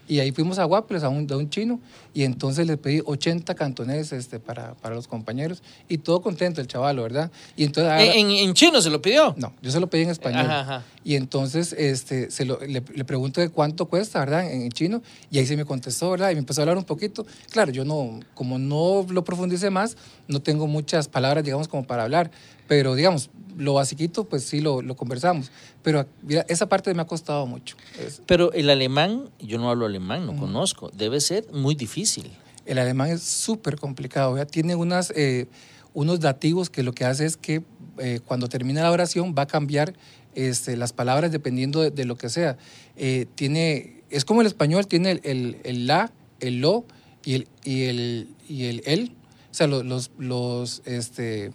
[0.06, 1.80] Y ahí fuimos a Guaples, a un, a un chino,
[2.12, 6.66] y entonces le pedí 80 cantones este, para, para los compañeros, y todo contento el
[6.66, 7.30] chaval, ¿verdad?
[7.56, 9.34] Y entonces, ¿En, en- en chino se lo pidió?
[9.38, 10.46] no, yo se lo pedí en español.
[10.46, 10.82] Ajá, ajá.
[11.04, 14.50] Y entonces este, se lo- le, le pregunto de cuánto cuesta, ¿verdad?
[14.50, 15.02] En, en chino.
[15.30, 16.30] Y ahí se me contestó, ¿verdad?
[16.30, 17.26] Y me empezó a hablar un poquito.
[17.50, 19.96] Claro, yo no, como no lo profundicé más,
[20.28, 22.30] no tengo muchas palabras, digamos, como para hablar.
[22.68, 25.50] Pero, digamos, lo basiquito, pues sí lo, lo conversamos.
[25.82, 27.76] Pero mira, esa parte me ha costado mucho.
[28.04, 32.30] Es- Pero el alemán, yo no hablo alemán, no conozco, debe ser muy difícil.
[32.66, 34.44] El alemán es súper complicado.
[34.46, 35.46] Tiene unas, eh,
[35.92, 37.62] unos dativos que lo que hace es que
[37.98, 39.94] eh, cuando termina la oración va a cambiar
[40.34, 42.56] este, las palabras dependiendo de, de lo que sea.
[42.96, 46.84] Eh, tiene, es como el español, tiene el, el- el la, el lo
[47.24, 49.12] y el, y el, y el el.
[49.50, 51.52] O sea, lo- los, los, este,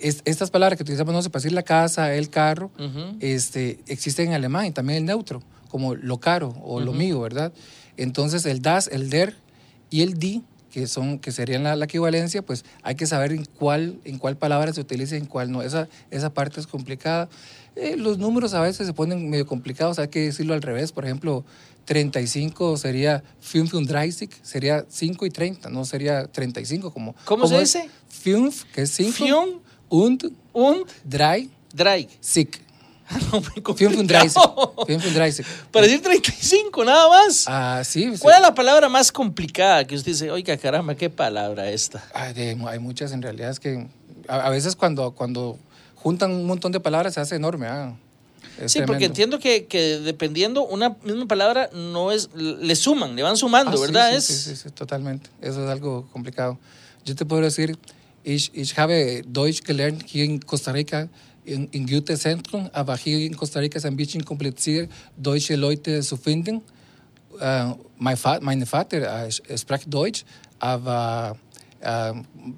[0.00, 2.70] Es- estas palabras que utilizamos, no sé, para decir la casa, el carro,
[3.20, 7.52] este, existen en alemán y también el neutro, como lo caro o lo mío, ¿verdad?
[7.96, 9.36] Entonces el das, el der
[9.90, 13.44] y el di, que, son, que serían la, la equivalencia, pues hay que saber en
[13.44, 15.60] cuál, en cuál palabra se utiliza y en cuál no.
[15.62, 17.28] Esa, esa parte es complicada.
[17.76, 20.90] Eh, los números a veces se ponen medio complicados, hay que decirlo al revés.
[20.92, 21.44] Por ejemplo,
[21.84, 27.14] 35 sería 35, sería 5 y 30, no sería 35 como...
[27.24, 27.90] ¿Cómo se dice?
[28.08, 29.12] 5, que es 5.
[29.96, 30.24] Und,
[30.54, 32.08] Un drei, drag.
[32.20, 32.60] sick.
[33.30, 33.62] No, muy 35.
[33.62, 34.86] complicado.
[34.86, 35.48] 35.
[35.70, 37.44] Para decir 35, nada más.
[37.46, 38.10] Ah, sí.
[38.14, 38.18] sí.
[38.18, 42.02] ¿Cuál es la palabra más complicada que usted dice, oiga, caramba, qué palabra esta?
[42.14, 43.50] Ah, de- hay muchas en realidad.
[43.50, 43.86] Es que
[44.28, 45.58] a, a veces cuando, cuando
[45.96, 47.66] juntan un montón de palabras se hace enorme.
[47.66, 47.94] ah.
[48.66, 53.32] Sí, porque entiendo que, que dependiendo una misma palabra no es, le suman, le van
[53.34, 54.10] Ah, sumando, ¿verdad?
[54.12, 55.28] Sí, es, sí, sí, sí, totalmente.
[55.42, 56.58] Eso es algo complicado.
[57.04, 57.76] Yo te puedo decir,
[58.24, 61.08] ich, ich habe Deutsch gelernt hier in Costa Rica,
[61.44, 66.16] in, in Goethe-Zentrum, aber hier in Costa Rica ist ein bisschen kompliziert, deutsche Leute zu
[66.16, 66.62] finden.
[67.40, 70.24] Äh, mein mein Vater äh, spricht Deutsch,
[70.58, 71.36] aber
[71.80, 72.12] äh,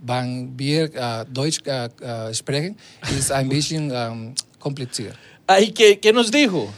[0.04, 2.76] wenn wir äh, Deutsch äh, äh, sprechen,
[3.16, 5.16] ist ein bisschen ähm, kompliziert.
[5.46, 6.72] Ay, ¿qué, ¿qué nos dijo?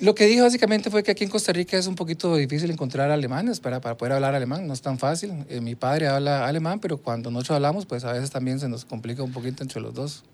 [0.00, 3.10] Lo que dijo básicamente fue que aquí en Costa Rica es un poquito difícil encontrar
[3.10, 5.44] alemanes para, para poder hablar alemán, no es tan fácil.
[5.48, 8.84] Eh, mi padre habla alemán, pero cuando nosotros hablamos, pues a veces también se nos
[8.84, 10.24] complica un poquito entre los dos.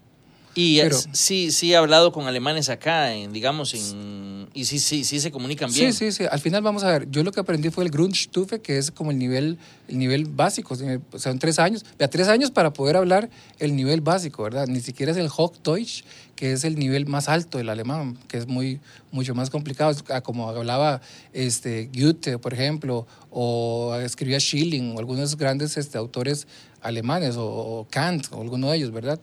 [0.57, 5.03] Y Pero- sí, sí he hablado con alemanes acá, en, digamos, en, y sí, sí,
[5.05, 5.93] sí se comunican bien.
[5.93, 6.25] Sí, sí, sí.
[6.31, 7.11] Al final vamos a ver.
[7.11, 10.75] Yo lo que aprendí fue el Grundstufe, que es como el nivel, el nivel básico.
[11.13, 11.85] O sea, en tres años.
[11.99, 14.69] Vea, tres años para poder hablar el nivel básico, ¿verdad?
[14.69, 16.05] Ni siquiera es el Hochdeutsch,
[16.37, 19.91] que es el nivel más alto del alemán, que es muy, mucho más complicado.
[19.91, 21.01] Es a Como hablaba
[21.33, 26.47] este, Goethe, por ejemplo, o escribía Schilling, o algunos grandes este, autores
[26.81, 29.19] alemanes, o, o Kant, o alguno de ellos, ¿verdad?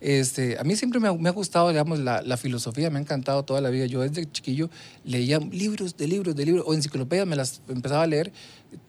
[0.00, 3.02] Este, a mí siempre me ha, me ha gustado, digamos, la, la filosofía, me ha
[3.02, 3.86] encantado toda la vida.
[3.86, 4.70] Yo desde chiquillo
[5.04, 8.32] leía libros de libros de libros, o enciclopedias, me las empezaba a leer,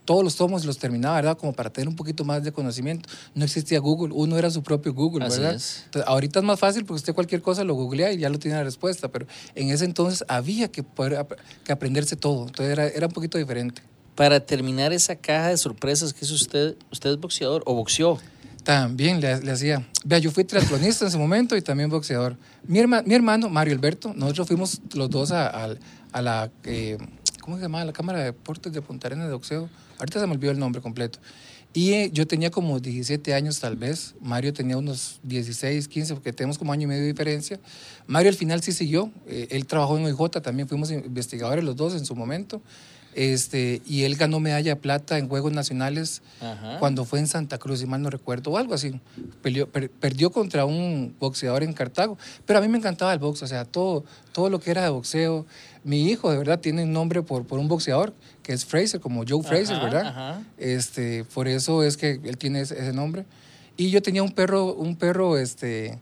[0.06, 1.38] todos los tomos los terminaba, ¿verdad?
[1.38, 3.10] Como para tener un poquito más de conocimiento.
[3.34, 5.56] No existía Google, uno era su propio Google, Así ¿verdad?
[5.56, 5.84] es.
[5.86, 8.58] Entonces, ahorita es más fácil porque usted cualquier cosa lo googlea y ya lo tiene
[8.58, 11.26] la respuesta, pero en ese entonces había que, poder,
[11.63, 13.82] que aprenderse todo, entonces era, era un poquito diferente.
[14.15, 18.18] Para terminar esa caja de sorpresas que es usted, usted es boxeador o boxeó.
[18.65, 19.88] También le, le hacía.
[20.04, 22.36] Vea, yo fui triatlonista en ese momento y también boxeador.
[22.67, 25.75] Mi, herma- mi hermano, Mario Alberto, nosotros fuimos los dos a, a-
[26.12, 26.51] a la.
[26.63, 26.97] eh,
[27.41, 27.86] ¿Cómo se llamaba?
[27.86, 29.69] La Cámara de Deportes de Punta Arenas de boxeo.
[29.99, 31.19] Ahorita se me olvidó el nombre completo.
[31.73, 34.15] Y eh, yo tenía como 17 años tal vez.
[34.19, 37.60] Mario tenía unos 16, 15, porque tenemos como año y medio de diferencia.
[38.08, 39.12] Mario al final sí siguió.
[39.28, 42.63] eh, él trabajó en OIJ, también fuimos investigadores los dos en su momento.
[43.15, 46.80] Este, y él ganó medalla de plata en Juegos Nacionales Ajá.
[46.80, 48.99] cuando fue en Santa Cruz, si mal no recuerdo, o algo así.
[49.41, 52.17] Peleó- per- perdió contra un boxeador en Cartago.
[52.45, 54.89] Pero a mí me encantaba el box, o sea, todo, todo lo que era de
[54.89, 55.45] boxeo.
[55.86, 59.23] Mi hijo, de verdad, tiene un nombre por, por un boxeador, que es Fraser, como
[59.28, 60.08] Joe Fraser, Ajá, ¿verdad?
[60.08, 60.41] ajá.
[60.58, 63.25] Este, por eso es que él tiene ese, ese nombre.
[63.78, 65.99] Y yo tenía un perro, un perro, este,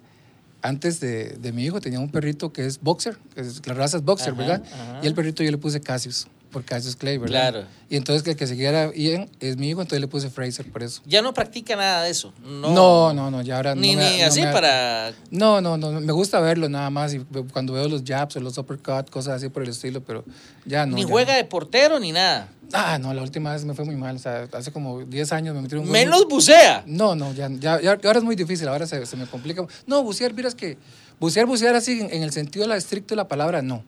[0.62, 3.98] antes de, de mi hijo, tenía un perrito que es boxer, que es, la raza
[3.98, 4.64] es boxer, ¿verdad?
[5.04, 7.52] Y el perrito yo le puse Cassius, por Cassius Clay, ¿verdad?
[7.52, 7.68] Claro.
[7.90, 10.82] Y entonces que el que siguiera Ian es mi hijo, entonces le puse Fraser por
[10.84, 11.02] eso.
[11.06, 12.34] Ya no practica nada de eso.
[12.42, 15.12] No, No, no, no, ya ahora Ni, no me- ni no así me- para.
[15.32, 17.20] No, no, no, me gusta verlo nada más y
[17.52, 20.24] cuando veo los jabs o los uppercut, cosas así por el estilo, pero
[20.66, 20.96] ya no.
[20.96, 21.38] ni ya juega no.
[21.40, 22.48] de portero ni nada.
[22.72, 25.54] Ah, no, la última vez me fue muy mal, o sea, hace como 10 años
[25.54, 26.84] me metieron un Menos muy- bucea.
[26.88, 29.64] No, no, ya, ya, ya- ahora es muy difícil, ahora se, se me complica.
[29.86, 30.78] No, bucear, miras que
[31.20, 33.84] bucear, bucear así en, en el sentido la estricto de la palabra, no.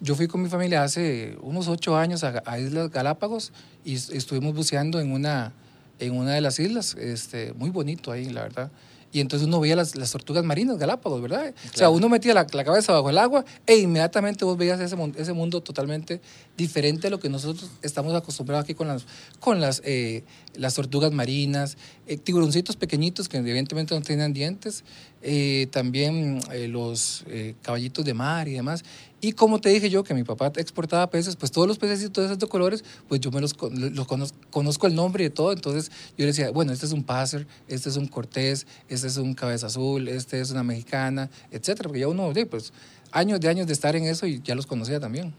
[0.00, 3.52] Yo fui con mi familia hace unos ocho años a, a Islas Galápagos
[3.84, 5.52] y est- estuvimos buceando en una,
[5.98, 8.70] en una de las islas, este, muy bonito ahí, la verdad.
[9.10, 11.54] Y entonces uno veía las, las tortugas marinas, Galápagos, ¿verdad?
[11.56, 11.92] O sea, Claro.
[11.92, 15.32] uno metía la, la cabeza bajo el agua e inmediatamente vos veías ese, mun- ese
[15.32, 16.20] mundo totalmente
[16.58, 19.06] diferente a lo que nosotros estamos acostumbrados aquí con las,
[19.40, 24.84] con las, eh, las tortugas marinas, eh, tiburoncitos pequeñitos que evidentemente no tienen dientes,
[25.22, 28.84] eh, también eh, los eh, caballitos de mar y demás.
[29.20, 32.34] Y como te dije yo, que mi papá exportaba peces, pues todos los pececitos de
[32.34, 35.52] esos colores, pues yo me los, los conozco, conozco el nombre y todo.
[35.52, 39.16] Entonces yo le decía, bueno, este es un Passer, este es un Cortés, este es
[39.16, 41.88] un Cabeza Azul, este es una mexicana, etcétera.
[41.88, 42.72] Porque ya uno, pues
[43.10, 45.34] años de años de estar en eso y ya los conocía también.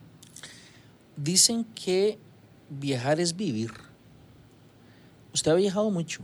[1.15, 2.17] Dicen que
[2.69, 3.71] viajar es vivir.
[5.33, 6.21] Usted ha viajado mucho.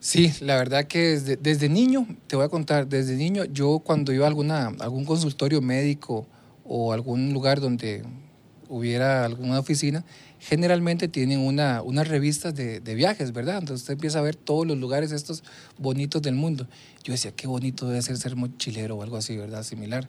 [0.00, 4.26] Sí, la verdad que desde, niño, te voy a contar, desde niño yo cuando iba
[4.26, 6.26] a alguna, algún consultorio médico
[6.64, 8.04] o algún lugar donde
[8.68, 10.04] hubiera alguna oficina,
[10.38, 13.58] generalmente tienen una, unas revistas de, de viajes, ¿verdad?
[13.58, 15.42] Entonces usted empieza a ver todos los lugares estos
[15.78, 16.68] bonitos del mundo.
[17.02, 19.64] Yo decía, qué bonito debe ser ser mochilero o algo así, ¿verdad?
[19.64, 20.08] Similar.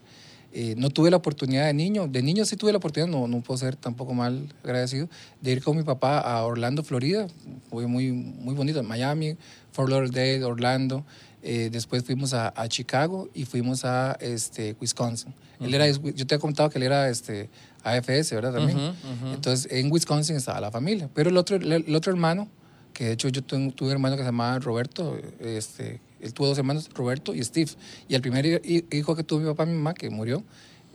[0.52, 3.42] Eh, no tuve la oportunidad de niño, de niño sí tuve la oportunidad, no, no
[3.42, 5.08] puedo ser tampoco mal agradecido,
[5.42, 7.28] de ir con mi papá a Orlando, Florida,
[7.70, 9.38] fue muy, muy bonito, Miami,
[9.72, 11.06] Fort Lauderdale, Orlando,
[11.42, 15.34] eh, después fuimos a, a, Chicago y fuimos a este, Wisconsin.
[15.62, 17.50] él era, yo te he contado que él era este,
[17.84, 18.54] AFS, ¿verdad?
[18.54, 18.78] También.
[18.78, 18.88] Ujú,
[19.26, 19.34] ujú.
[19.36, 22.48] Entonces en Wisconsin estaba la familia, pero el otro, el otro hermano,
[22.94, 26.48] que de hecho yo tuve, tuve un hermano que se llamaba Roberto, este, él tuvo
[26.48, 27.72] dos hermanos, Roberto y Steve.
[28.10, 30.44] Y el primer hi- hijo que tuvo mi papá y mi mamá, que murió,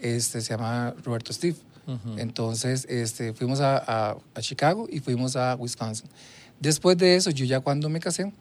[0.00, 1.56] este, se llama Roberto Steve.
[2.18, 3.76] Entonces este, fuimos a,
[4.10, 6.08] a- a Chicago y fuimos a Wisconsin.
[6.60, 8.32] Después de eso, yo ya cuando me casé,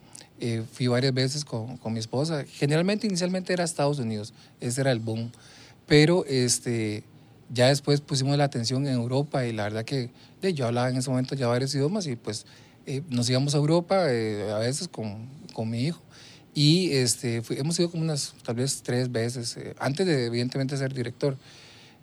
[0.46, 2.44] eh, fui varias veces con, con mi esposa.
[2.46, 5.32] Generalmente, inicialmente era Estados Unidos, ese era el boom.
[5.88, 7.04] Pero este,
[7.54, 10.10] ya después pusimos la atención en Europa y la verdad que
[10.42, 12.46] de, yo hablaba en ese momento ya varios idiomas y pues
[12.86, 16.02] eh, nos íbamos a Europa eh, a veces con, con mi hijo.
[16.56, 20.78] Y este, fui- hemos ido como unas, tal vez tres veces, eh, antes de evidentemente
[20.78, 21.38] ser director.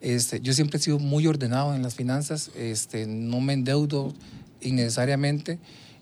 [0.01, 4.15] Este, yo siempre he sido muy ordenado en las finanzas, este, no me endeudo
[4.63, 5.59] innecesariamente.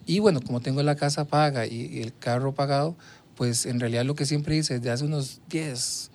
[0.09, 2.97] Y bueno, como tengo la casa paga y, y el carro pagado,
[3.37, 6.11] pues en realidad lo que siempre hice desde hace unos 10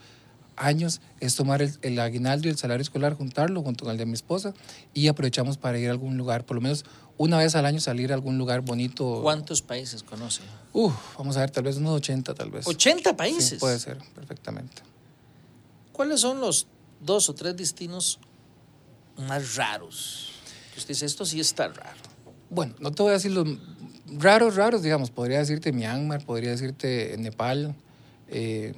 [0.56, 4.08] años es tomar el, el aguinaldo y el salario escolar, juntarlo junto con el de
[4.08, 4.56] mi esposa
[4.96, 6.86] y aprovechamos para ir a algún lugar, por lo menos
[7.18, 9.20] una vez al año salir a algún lugar bonito.
[9.22, 10.42] ¿Cuántos países conoce?
[10.74, 12.66] Uf, vamos a ver, tal vez unos 80 tal vez.
[12.66, 13.60] 80 Sí, países.
[13.60, 14.82] puede ser, perfectamente.
[15.92, 16.66] ¿Cuáles son los
[17.00, 18.20] dos o tres destinos
[19.28, 20.32] más raros?
[20.76, 22.00] Usted dice, esto sí está raro.
[22.50, 23.48] Bueno, no te voy a decir los
[24.20, 25.12] raros, raros, digamos.
[25.12, 27.76] Podría decirte Myanmar, podría decirte Nepal.
[28.30, 28.74] eh,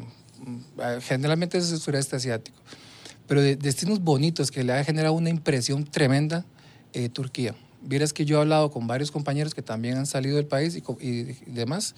[1.01, 2.57] generalmente es el sureste asiático.
[3.27, 6.45] Pero de destinos bonitos que le ha generado una impresión tremenda,
[6.93, 7.55] eh, Turquía.
[7.81, 10.83] Vieras que yo he hablado con varios compañeros que también han salido del país y-
[11.01, 11.95] y demás,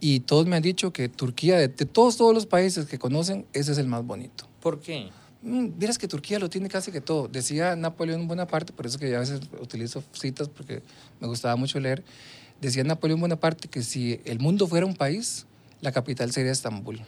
[0.00, 3.44] y todos me han dicho que Turquía, de, de todos, todos los países que conocen,
[3.52, 4.46] ese es el más bonito.
[4.60, 5.08] ¿Por qué?
[5.42, 7.28] Mm, Vieras que Turquía lo tiene casi que todo.
[7.28, 10.82] Decía Napoleón Bonaparte, por eso que yo a veces utilizo citas porque
[11.20, 12.02] me gustaba mucho leer.
[12.60, 15.46] Decía Napoleón Bonaparte que si el mundo fuera un país,
[15.80, 17.00] la capital sería Estambul.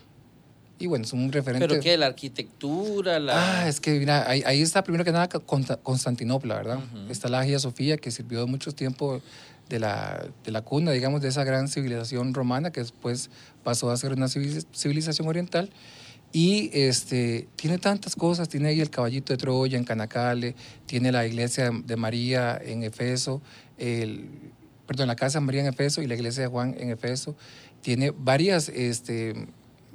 [0.80, 1.66] Y bueno, es un referente.
[1.66, 1.96] ¿Pero qué?
[1.96, 3.18] ¿La arquitectura?
[3.18, 3.62] La...
[3.62, 6.78] Ah, es que mira, ahí, ahí está primero que nada Consta- Constantinopla, ¿verdad?
[7.10, 9.20] Está la Hagia Sofía, que sirvió mucho tiempo
[9.68, 13.28] de la, de la cuna, digamos, de esa gran civilización romana, que después
[13.64, 15.70] pasó a ser una civiliz- civilización oriental.
[16.30, 20.54] Y este, tiene tantas cosas, tiene ahí el caballito de Troya en Canacale,
[20.86, 23.40] tiene la iglesia de María en Efeso,
[23.78, 24.28] el,
[24.88, 27.36] perdón, la casa María en Efeso y la iglesia de Juan en Efeso.
[27.82, 29.46] Tiene varias este,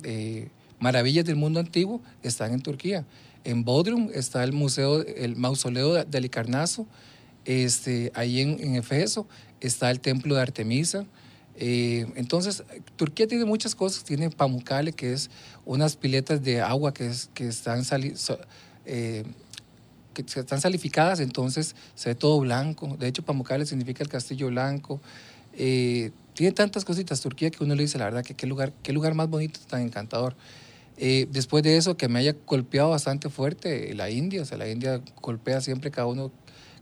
[0.03, 0.47] eh,
[0.79, 3.05] maravillas del mundo antiguo, están en Turquía.
[3.43, 6.87] En Bodrum está el museo, el mausoleo de Halicarnaso,
[7.43, 9.27] este, ahí en, Efeso
[9.59, 11.05] está el templo de Artemisa.
[11.55, 12.63] Eh, entonces,
[12.95, 15.29] Turquía tiene muchas cosas, tiene Pamukkale, que es
[15.65, 18.39] unas piletas de agua que, es, que están sali- so-
[18.85, 19.23] eh,
[20.13, 22.95] que están salificadas, entonces se ve todo blanco.
[22.97, 25.01] De hecho, Pamukkale significa el castillo blanco.
[25.53, 28.93] Eh, tiene tantas cositas Turquía que uno le dice, la verdad, que qué lugar, qué
[28.93, 30.35] lugar más bonito, tan encantador.
[30.97, 34.69] Eh, después de eso, que me haya golpeado bastante fuerte, la India, o sea, la
[34.69, 36.31] India golpea siempre cada uno,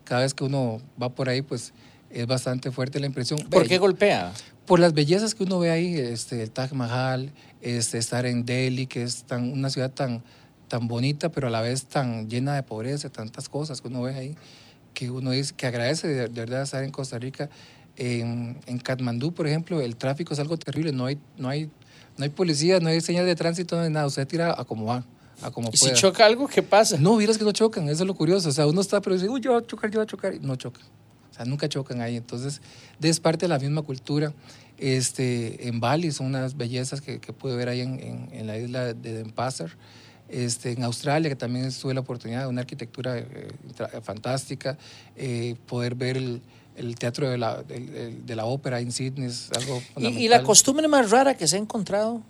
[0.04, 1.74] cada vez que uno va por ahí, pues
[2.10, 3.39] es bastante fuerte la impresión.
[3.50, 4.34] ¿Por qué golpea?
[4.72, 8.88] por las bellezas que uno ve ahí, este, el Taj Mahal, este, estar en Delhi,
[8.88, 10.24] que es tan, una ciudad tan,
[10.71, 14.15] tan bonita, pero a la vez tan llena de pobreza, tantas cosas que uno ve
[14.15, 14.36] ahí,
[14.93, 17.49] que uno dice que agradece de, de verdad estar en Costa Rica.
[17.97, 21.69] En, en Katmandú, por ejemplo, el tráfico es algo terrible, no hay, no hay,
[22.17, 24.86] no hay policía, no hay señal de tránsito, no hay nada, usted tira a como
[24.86, 25.03] va,
[25.41, 25.97] a como ¿Y si pueda.
[25.97, 26.97] choca algo, qué pasa?
[26.97, 28.47] No, miras que no chocan, eso es lo curioso.
[28.47, 30.34] O sea, uno está, pero dice, uy, yo voy a chocar, yo voy a chocar,
[30.34, 30.84] y no chocan.
[31.31, 32.15] O sea, nunca chocan ahí.
[32.15, 32.62] Entonces,
[33.01, 34.31] es parte de la misma cultura.
[34.77, 38.57] Este, en Bali son unas bellezas que, que pude ver ahí en, en, en la
[38.57, 39.71] isla de Denpasar.
[40.32, 43.26] Este, en Australia, que también tuve la oportunidad de una arquitectura eh,
[44.02, 44.78] fantástica,
[45.17, 46.41] eh, poder ver el,
[46.78, 50.30] el teatro de la, del- de la ópera en Sydney es algo ¿Y, y fundamental.
[50.30, 52.22] la costumbre más rara que se ha encontrado?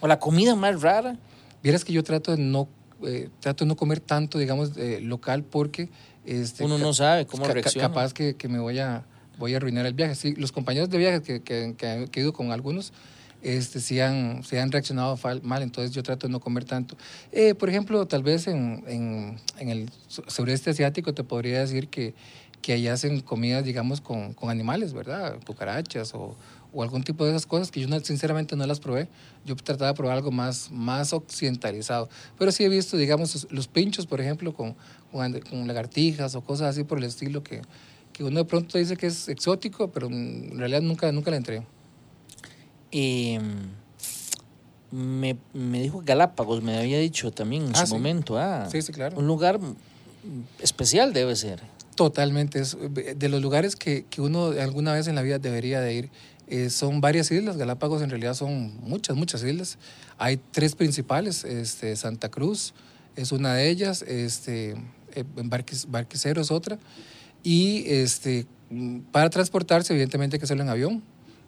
[0.00, 1.16] ¿O la comida más rara?
[1.62, 2.66] Vieras que yo trato de no,
[3.06, 5.90] eh, trato de no comer tanto, digamos, local porque...
[6.24, 7.88] Este, Uno no sabe cómo ca- reacciona.
[7.88, 9.04] Capaz que, que me voy a,
[9.38, 10.14] voy a arruinar el viaje.
[10.14, 12.92] Sí, los compañeros de viaje que, que, que he ido con algunos,
[13.42, 16.96] este, sí, han, sí han reaccionado mal, entonces yo trato de no comer tanto.
[17.32, 21.88] Eh, por ejemplo, tal vez en, en, en el su- sureste asiático te podría decir
[21.88, 22.14] que,
[22.62, 25.38] que allá hacen comidas, digamos, con, con animales, ¿verdad?
[25.46, 26.36] Cucarachas o,
[26.72, 29.08] o algún tipo de esas cosas que yo no- sinceramente no las probé.
[29.46, 32.08] Yo trataba de probar algo más, más occidentalizado.
[32.38, 34.76] Pero sí he visto, digamos, los- pinchos, por ejemplo, con,
[35.10, 37.62] con, con lagartijas o cosas así por el estilo que,
[38.12, 41.62] que uno de pronto dice que es exótico, pero en realidad nunca, nunca le entré.
[42.92, 43.38] Eh,
[44.90, 47.92] me, me dijo Galápagos, me había dicho también en Ah, su sí.
[47.92, 48.38] momento.
[48.38, 49.16] Ah, Sí, sí, claro.
[49.18, 49.60] Un lugar
[50.60, 51.60] especial debe ser.
[51.94, 52.76] Totalmente, es
[53.16, 56.10] de los lugares que, que uno alguna vez en la vida debería de ir.
[56.52, 59.78] eh, son varias islas, Galápagos en realidad son muchas, muchas islas.
[60.18, 62.74] Hay tres principales, este, Santa Cruz
[63.14, 64.70] es una de ellas, este,
[65.14, 66.78] eh, Barquis- Barquicero es otra.
[67.44, 71.02] Y este, mm, para transportarse, evidentemente hay que hacerlo en avión.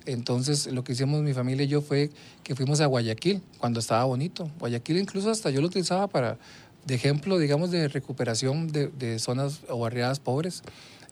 [0.06, 2.10] Entonces, lo que hicimos mi familia y yo fue
[2.42, 4.50] que fuimos a Guayaquil cuando estaba bonito.
[4.58, 6.38] Guayaquil incluso hasta yo lo utilizaba para,
[6.86, 10.62] de ejemplo, digamos, de recuperación de, zonas o barriadas pobres.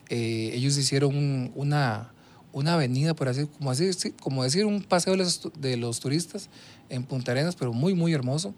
[0.09, 2.11] Eh, ellos hicieron un- una,
[2.51, 5.99] una avenida, por así, como, así, sí, como decir, un paseo de los, de los
[6.01, 6.49] turistas
[6.89, 8.53] en Punta Arenas, pero muy, muy hermoso.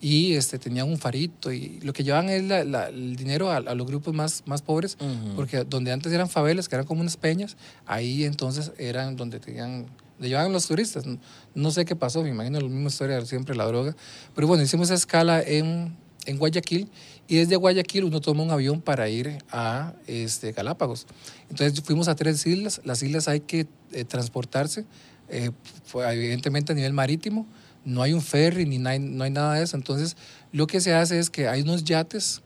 [0.00, 3.56] Y este, tenían un farito y lo que llevan es la- la- el dinero a,
[3.56, 4.96] a los grupos más, más pobres,
[5.34, 9.86] porque donde antes eran favelas, que eran como unas peñas, ahí entonces eran donde tenían,
[10.20, 11.04] le llevaban los turistas.
[11.04, 11.18] No,
[11.54, 13.96] no sé qué pasó, me imagino la misma historia siempre, la droga.
[14.36, 15.96] Pero bueno, hicimos esa escala en,
[16.26, 16.88] en Guayaquil
[17.26, 21.06] y desde Guayaquil uno toma un avión para ir a este, Galápagos.
[21.50, 24.84] Entonces fuimos a tres islas, las islas hay que eh, transportarse,
[25.28, 25.50] eh,
[25.94, 27.46] evidentemente a nivel marítimo,
[27.88, 29.76] no hay un ferry ni na- no hay nada de eso.
[29.76, 30.16] Entonces
[30.52, 32.42] lo que se hace es que hay unos yates,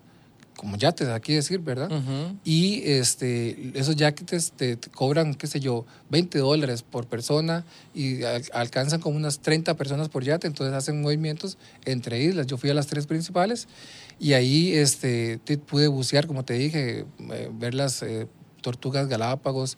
[0.57, 1.89] como yates, aquí decir, ¿verdad?
[2.45, 7.65] Y este, esos jackets te, te cobran, qué sé yo, 20 dólares por persona
[7.95, 12.47] y al- alcanzan como unas 30 personas por yate, entonces hacen movimientos entre islas.
[12.47, 13.67] Yo fui a las tres principales
[14.21, 18.29] y ahí este, te- pude bucear, como te dije, eh, ver las eh,
[18.61, 19.77] tortugas galápagos,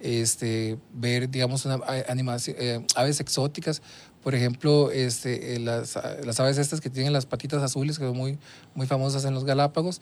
[0.00, 3.82] este, ver, digamos, una, eh, aves exóticas.
[4.22, 8.38] Por ejemplo, este, eh, las, aves estas que tienen las patitas azules, que son muy,
[8.74, 10.00] muy famosas en los Galápagos.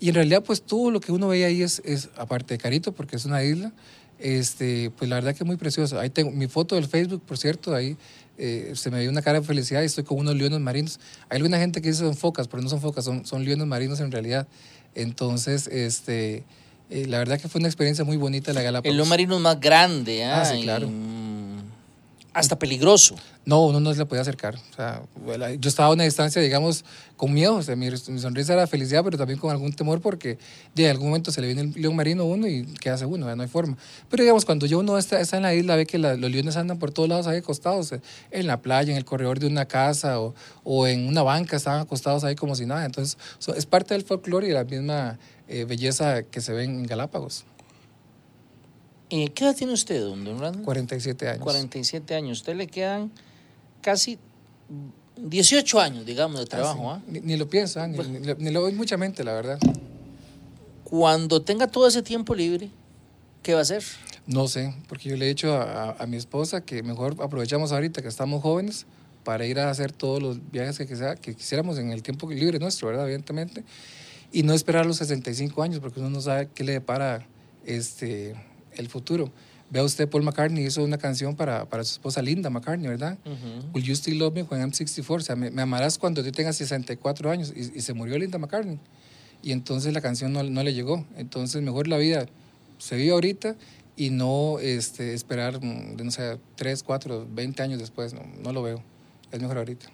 [0.00, 1.82] Y en realidad, pues todo lo que uno ve ahí es,
[2.16, 3.72] aparte de carito, porque es una isla,
[4.18, 5.98] este, pues la verdad que es muy precioso.
[6.00, 7.96] Ahí tengo mi foto del Facebook, por cierto, ahí
[8.38, 10.98] eh, se me dio una cara de felicidad y estoy con unos leones marinos.
[11.28, 14.00] Hay alguna gente que dice son focas, pero no son focas, son, son leones marinos
[14.00, 14.46] en realidad.
[14.94, 16.44] Entonces, este,
[16.90, 18.90] eh, la verdad que fue una experiencia muy bonita la Galápagos.
[18.90, 20.42] El león marino es más grande, ¿ah?
[20.42, 20.86] Ah, sí, claro.
[20.86, 21.45] Y, mm,
[22.36, 23.14] hasta peligroso.
[23.46, 24.56] No, uno no se le podía acercar.
[24.56, 25.02] O sea,
[25.58, 26.84] yo estaba a una distancia, digamos,
[27.16, 27.54] con miedo.
[27.56, 30.36] O sea, mi, mi sonrisa era felicidad, pero también con algún temor porque
[30.74, 33.26] de algún momento se le viene el león marino a uno y ¿qué hace uno?
[33.26, 33.78] Ya No hay forma.
[34.10, 36.56] Pero digamos, cuando yo uno está, está en la isla, ve que la- los leones
[36.58, 39.64] andan por todos lados ahí acostados, eh, en la playa, en el corredor de una
[39.64, 42.84] casa o, o en una banca, están acostados ahí como si nada.
[42.84, 45.18] Entonces, so- es parte del folclore y la misma
[45.48, 47.46] eh, belleza que se ve en Galápagos.
[49.10, 50.62] Eh, ¿Qué edad tiene usted, don don Randall?
[50.64, 51.42] 47 años.
[51.42, 52.38] 47 años.
[52.38, 53.10] Usted le quedan
[53.80, 54.18] casi
[55.16, 56.90] 18 años, digamos, de trabajo.
[56.90, 57.02] Ah, ¿ah?
[57.06, 57.12] sí.
[57.12, 59.58] ni, ni lo pienso, ah, ni, ni, le doy mucha mente, la verdad.
[60.84, 62.70] Cuando tenga todo ese tiempo libre,
[63.42, 63.82] ¿qué va a hacer?
[64.26, 67.72] No sé, porque yo le he dicho a, a- a mi esposa que mejor aprovechamos
[67.72, 68.86] ahorita que estamos jóvenes
[69.24, 72.58] para ir a hacer todos los viajes que, quisiera- que quisiéramos en el tiempo libre
[72.58, 73.04] nuestro, ¿verdad?
[73.04, 73.64] Evidentemente.
[74.32, 77.26] Y no esperar los 65 años, porque uno no sabe qué le depara
[77.64, 78.34] este,
[78.76, 79.30] el futuro.
[79.68, 83.18] Vea usted, Paul McCartney hizo una canción para, para su esposa Linda McCartney, ¿verdad?
[83.74, 85.22] Will You Still Love Me When I'm 64?
[85.22, 87.52] O sea, me, me amarás cuando yo tenga 64 años.
[87.54, 88.78] Y, y se murió Linda McCartney.
[89.42, 91.04] Y entonces la canción no, no le llegó.
[91.16, 92.26] Entonces, mejor la vida
[92.78, 93.56] se vive ahorita
[93.96, 98.14] y no este, esperar, mm, no sé, 3, 4, 20 años después.
[98.14, 98.82] No, no lo veo.
[99.32, 99.86] Es mejor ahorita.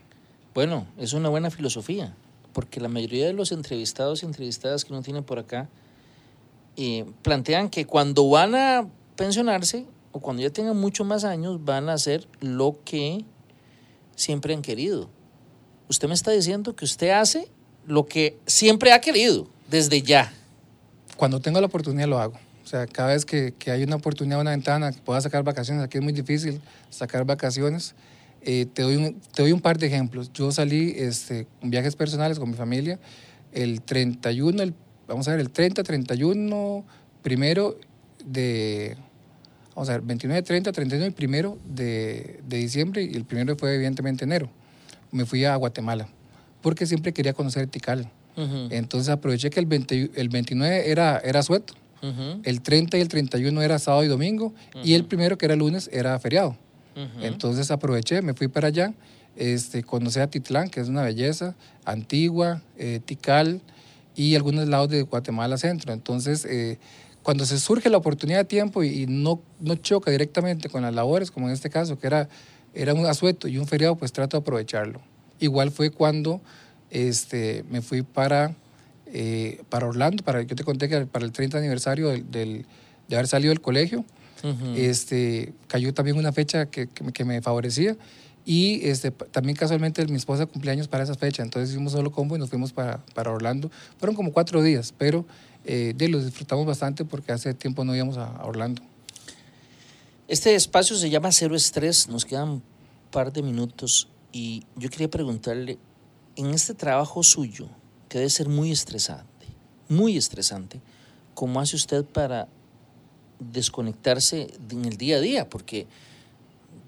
[0.55, 2.15] Bueno, es una buena filosofía,
[2.53, 5.69] porque la mayoría de los entrevistados y entrevistadas que uno tiene por acá
[6.77, 11.89] eh, plantean que cuando van a pensionarse o cuando ya tengan mucho más años van
[11.89, 13.25] a hacer lo que
[14.17, 15.11] siempre han querido.
[15.89, 17.49] Usted me está diciendo que usted hace
[17.87, 20.33] lo que siempre ha querido, desde ya.
[21.17, 22.39] Cuando tengo la oportunidad lo hago.
[22.65, 25.83] O sea, cada vez que, que hay una oportunidad, una ventana, que pueda sacar vacaciones,
[25.85, 26.61] aquí es muy difícil
[26.91, 27.95] sacar vacaciones.
[28.41, 30.33] Eh, te, doy un, te doy un par de ejemplos.
[30.33, 32.99] Yo salí este, en viajes personales con mi familia
[33.53, 34.75] el 31, el,
[35.13, 36.85] vamos a ver, el 30, 31,
[37.23, 37.79] primero
[38.25, 38.97] de,
[39.75, 43.75] vamos a ver, 29, 30, 31 y primero de, de diciembre y el primero fue
[43.75, 44.49] evidentemente enero.
[45.11, 46.09] Me fui a Guatemala
[46.63, 48.09] porque siempre quería conocer Tikal.
[48.37, 53.01] Ujú, Entonces aproveché que el, 20 el 29 era, era sueto, ujú, el 30 y
[53.03, 56.57] el 31 era sábado y domingo, y el primero, que era lunes, era feriado.
[57.23, 58.95] Entonces aproveché, me fui para allá,
[59.37, 61.55] este, conocí a Titlán, que es una belleza,
[61.85, 63.61] Antigua, eh, Tikal
[64.15, 65.93] y algunos lados de Guatemala Centro.
[65.93, 66.79] Entonces, eh,
[67.23, 71.31] cuando se surge la oportunidad de tiempo y, no, no choca directamente con las labores,
[71.31, 72.29] como en este caso, que era,
[72.75, 75.01] era un asueto y un feriado, pues trato de aprovecharlo.
[75.39, 76.41] Igual fue cuando
[76.91, 78.55] este, me fui para,
[79.07, 82.67] eh, para Orlando, para, yo te conté que para el 30 aniversario del, del,
[83.09, 84.05] de haber salido del colegio,
[84.77, 87.97] este, cayó también una fecha que, que, me favorecía.
[88.45, 92.39] Y este, también casualmente mi esposa cumpleaños para esa fecha, entonces hicimos solo combo y
[92.39, 93.71] nos fuimos para, para Orlando.
[93.99, 95.25] Fueron como cuatro días, pero
[95.65, 98.83] eh, de los disfrutamos bastante porque hace tiempo no íbamos a, Orlando.
[100.27, 102.63] Este espacio se llama Cero Estrés, nos quedan un
[103.11, 105.79] par de minutos y yo quería preguntarle,
[106.35, 107.69] en este trabajo suyo,
[108.09, 109.47] que debe ser muy estresante,
[109.89, 110.81] muy estresante,
[111.35, 112.49] ¿cómo hace usted para
[113.39, 115.49] desconectarse en el día a día?
[115.49, 115.87] Porque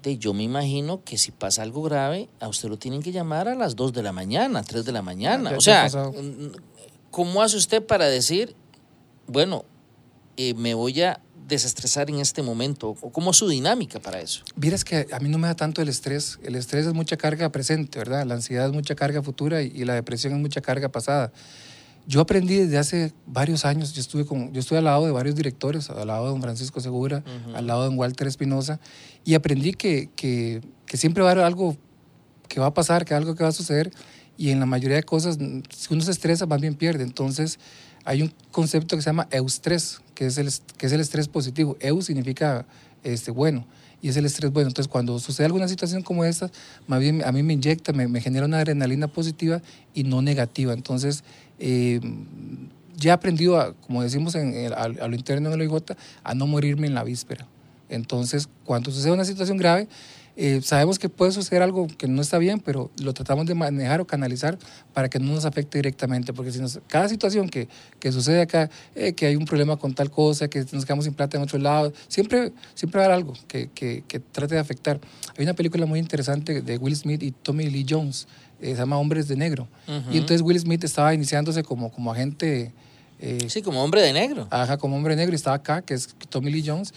[0.05, 3.47] de, yo me imagino que si pasa algo grave, a usted lo tienen que llamar
[3.47, 5.53] a las 2 de la mañana, 3 de la mañana.
[5.57, 5.89] O sea,
[7.11, 8.55] ¿cómo hace usted para decir,
[9.27, 9.65] bueno,
[10.37, 12.95] eh, me voy a desestresar en este momento?
[13.01, 14.43] ¿O cómo es su dinámica para eso?
[14.55, 16.39] Vieras que a mí no me da tanto el estrés.
[16.43, 18.25] El estrés es mucha carga presente, ¿verdad?
[18.25, 21.31] La ansiedad es mucha carga futura y, la depresión es mucha carga pasada.
[22.07, 25.35] Yo aprendí desde hace varios años, yo estuve, con, yo estuve al lado de varios
[25.35, 27.23] directores, al lado de don Francisco Segura,
[27.55, 28.79] al lado de don Walter Espinosa,
[29.23, 31.75] y aprendí que, que, que, siempre va a haber algo
[32.47, 33.91] que va a pasar, que algo que va a suceder,
[34.37, 37.03] y en la mayoría de cosas, si uno se estresa, más bien pierde.
[37.03, 37.57] Entonces,
[38.03, 41.75] hay un concepto que se llama eustrés, que es el, que es el estrés positivo.
[41.79, 42.67] Eu significa
[43.03, 43.65] este, bueno
[44.05, 44.67] y es el estrés bueno.
[44.67, 46.51] Entonces, cuando sucede alguna situación como esta,
[46.85, 49.63] más bien a mí me inyecta, me, genera una adrenalina positiva
[49.95, 50.73] y no negativa.
[50.73, 51.23] Entonces,
[51.57, 51.99] eh,
[52.95, 56.35] ya he aprendido, a, como decimos en, a, a, lo interno en el OIJ, a
[56.35, 57.47] no morirme en la víspera.
[57.89, 59.87] Entonces, cuando sucede una situación grave,
[60.37, 64.01] eh, sabemos que puede suceder algo que no está bien, pero lo tratamos de manejar
[64.01, 64.57] o canalizar
[64.93, 67.67] para que no nos afecte directamente, porque si nos, cada situación que,
[67.99, 71.13] que sucede acá, eh, que hay un problema con tal cosa, que nos quedamos sin
[71.13, 74.61] plata en otro lado, siempre, siempre va a haber algo que, que, que trate de
[74.61, 74.99] afectar.
[75.37, 78.27] Hay una película muy interesante de Will Smith y Tommy Lee Jones,
[78.61, 79.67] eh, se llama Hombres de Negro,
[80.11, 82.73] y entonces Will Smith estaba iniciándose como, como agente...
[83.47, 84.47] sí, como hombre de negro.
[84.51, 86.93] Ajá, como hombre de negro, y estaba acá, que es Tommy Lee Jones,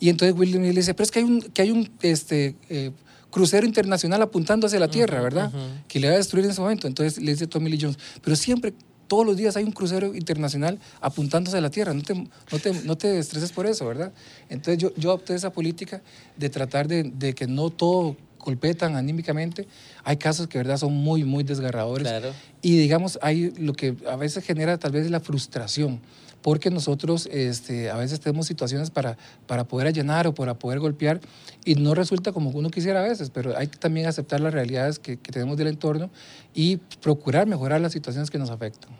[0.00, 2.92] y entonces William le dice, pero es que hay un, que hay un este, eh,
[3.30, 5.52] crucero internacional apuntando hacia la Tierra, ¿verdad?
[5.88, 6.86] Que le va a destruir en ese momento.
[6.86, 8.72] Entonces le dice Tommy Lee Jones, pero siempre,
[9.08, 11.94] todos los días hay un crucero internacional apuntándose a la Tierra.
[11.94, 14.12] No te, no te, no te estreses por eso, ¿verdad?
[14.48, 16.02] Entonces yo, yo opté esa política
[16.36, 19.66] de tratar de, de que no todo golpee tan anímicamente.
[20.04, 22.06] Hay casos que, ¿verdad?, son muy, muy desgarradores.
[22.06, 22.32] Claro.
[22.62, 26.00] Y digamos, hay lo que a veces genera tal vez la frustración
[26.42, 29.16] porque nosotros este, a veces tenemos situaciones para,
[29.46, 31.20] para poder allanar o para poder golpear
[31.64, 34.98] y no resulta como uno quisiera a veces, pero hay que también aceptar las realidades
[34.98, 36.10] que, que tenemos del entorno
[36.54, 38.90] y procurar mejorar las situaciones que nos afectan.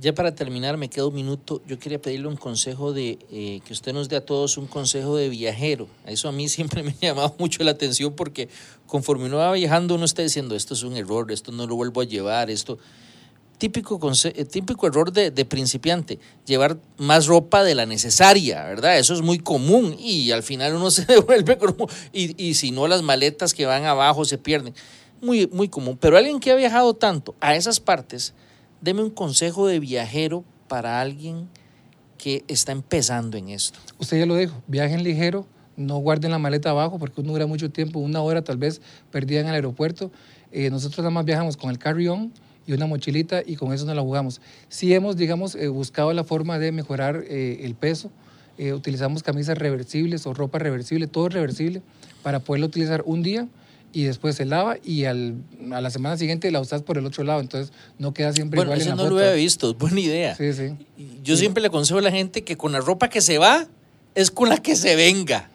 [0.00, 1.62] Ya para terminar, me queda un minuto.
[1.68, 5.16] Yo quería pedirle un consejo de eh, que usted nos dé a todos un consejo
[5.16, 5.86] de viajero.
[6.04, 8.48] Eso a mí siempre me ha llamado mucho la atención porque
[8.86, 12.00] conforme uno va viajando, uno está diciendo esto es un error, esto no lo vuelvo
[12.00, 12.78] a llevar, esto
[13.58, 18.98] típico, eh, típico error de, principiante, llevar más ropa de la necesaria, ¿verdad?
[18.98, 21.58] Eso es muy común y al final uno se devuelve
[22.12, 24.74] y, y si no las maletas que van abajo se pierden.
[25.20, 25.96] Muy, muy común.
[25.98, 28.34] Pero alguien que ha viajado tanto a esas partes,
[28.80, 31.48] deme un consejo de viajero para alguien
[32.18, 33.78] que está empezando en esto.
[33.98, 35.46] Usted ya lo dijo, viajen ligero,
[35.76, 38.80] no guarden la maleta abajo porque uno dura mucho tiempo, una hora tal vez
[39.10, 40.10] perdida en el aeropuerto.
[40.52, 42.32] Eh, nosotros nada más viajamos con el carry-on
[42.66, 44.40] y una mochilita y con eso nos la jugamos.
[44.68, 48.10] Si hemos, digamos, eh, buscado la forma de mejorar eh, el peso.
[48.56, 51.82] Eh, utilizamos camisas reversibles o ropa reversible, todo reversible,
[52.22, 53.48] para poderlo utilizar un día
[53.92, 55.36] y después se lava y al,
[55.72, 58.70] a la semana siguiente la usas por el otro lado, entonces no queda siempre bueno,
[58.70, 60.36] igual eso en la no lo había visto, es buena idea.
[60.36, 60.72] Sí, sí.
[61.22, 63.68] Yo siempre le aconsejo a la gente que con la ropa que se va
[64.14, 65.50] es con la que se venga.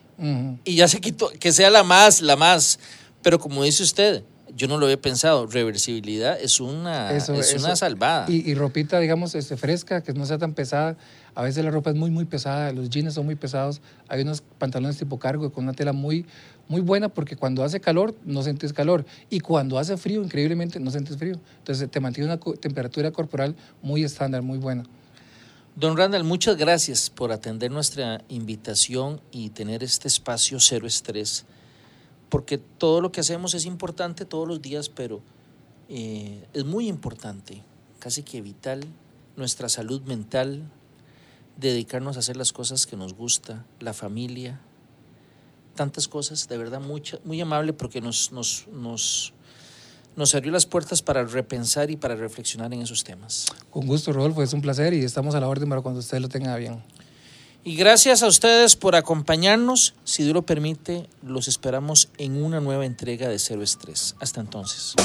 [0.66, 2.80] Y ya se quitó, que sea la más, la más.
[3.22, 4.24] Pero como dice usted,
[4.56, 5.48] yo no lo había pensado.
[5.48, 8.26] Reversibilidad es una, es una salvada.
[8.30, 10.98] Y, ropita, digamos, este, fresca, que no sea tan pesada.
[11.36, 13.82] A veces la ropa es muy, muy pesada, los jeans son muy pesados.
[14.08, 16.26] Hay unos pantalones tipo cargo con una tela muy,
[16.68, 20.92] muy buena porque cuando hace calor no sientes calor y cuando hace frío, increíblemente, no
[20.92, 21.36] sientes frío.
[21.60, 24.84] Entonces te mantiene una temperatura corporal muy estándar, muy buena.
[25.76, 31.46] Don Randall, muchas gracias por atender nuestra invitación y tener este espacio cero estrés
[32.30, 35.22] porque todo lo que hacemos es importante todos los días, pero
[35.90, 37.64] eh, es muy importante,
[38.00, 38.86] casi que vital,
[39.36, 40.70] nuestra salud mental,
[41.58, 44.62] dedicarnos a hacer las cosas que nos gusta, la familia,
[45.76, 49.34] tantas cosas, de verdad mucha, muy amable porque nos, nos, nos,
[50.16, 53.46] nos abrió las puertas para repensar y para reflexionar en esos temas.
[53.70, 56.30] Con gusto, Rodolfo, es un placer y estamos a la orden para cuando usted lo
[56.30, 56.84] tenga bien.
[57.64, 59.94] Y gracias a ustedes por acompañarnos.
[60.06, 64.16] Si Dios lo permite, los esperamos en una nueva entrega de Cero Estrés.
[64.22, 64.96] Hasta entonces.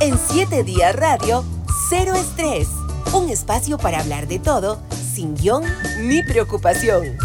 [0.00, 1.44] En 7 días radio,
[1.90, 2.68] Cero Estrés.
[3.12, 4.80] Un espacio para hablar de todo,
[5.14, 5.64] sin guion
[6.02, 7.18] ni preocupación.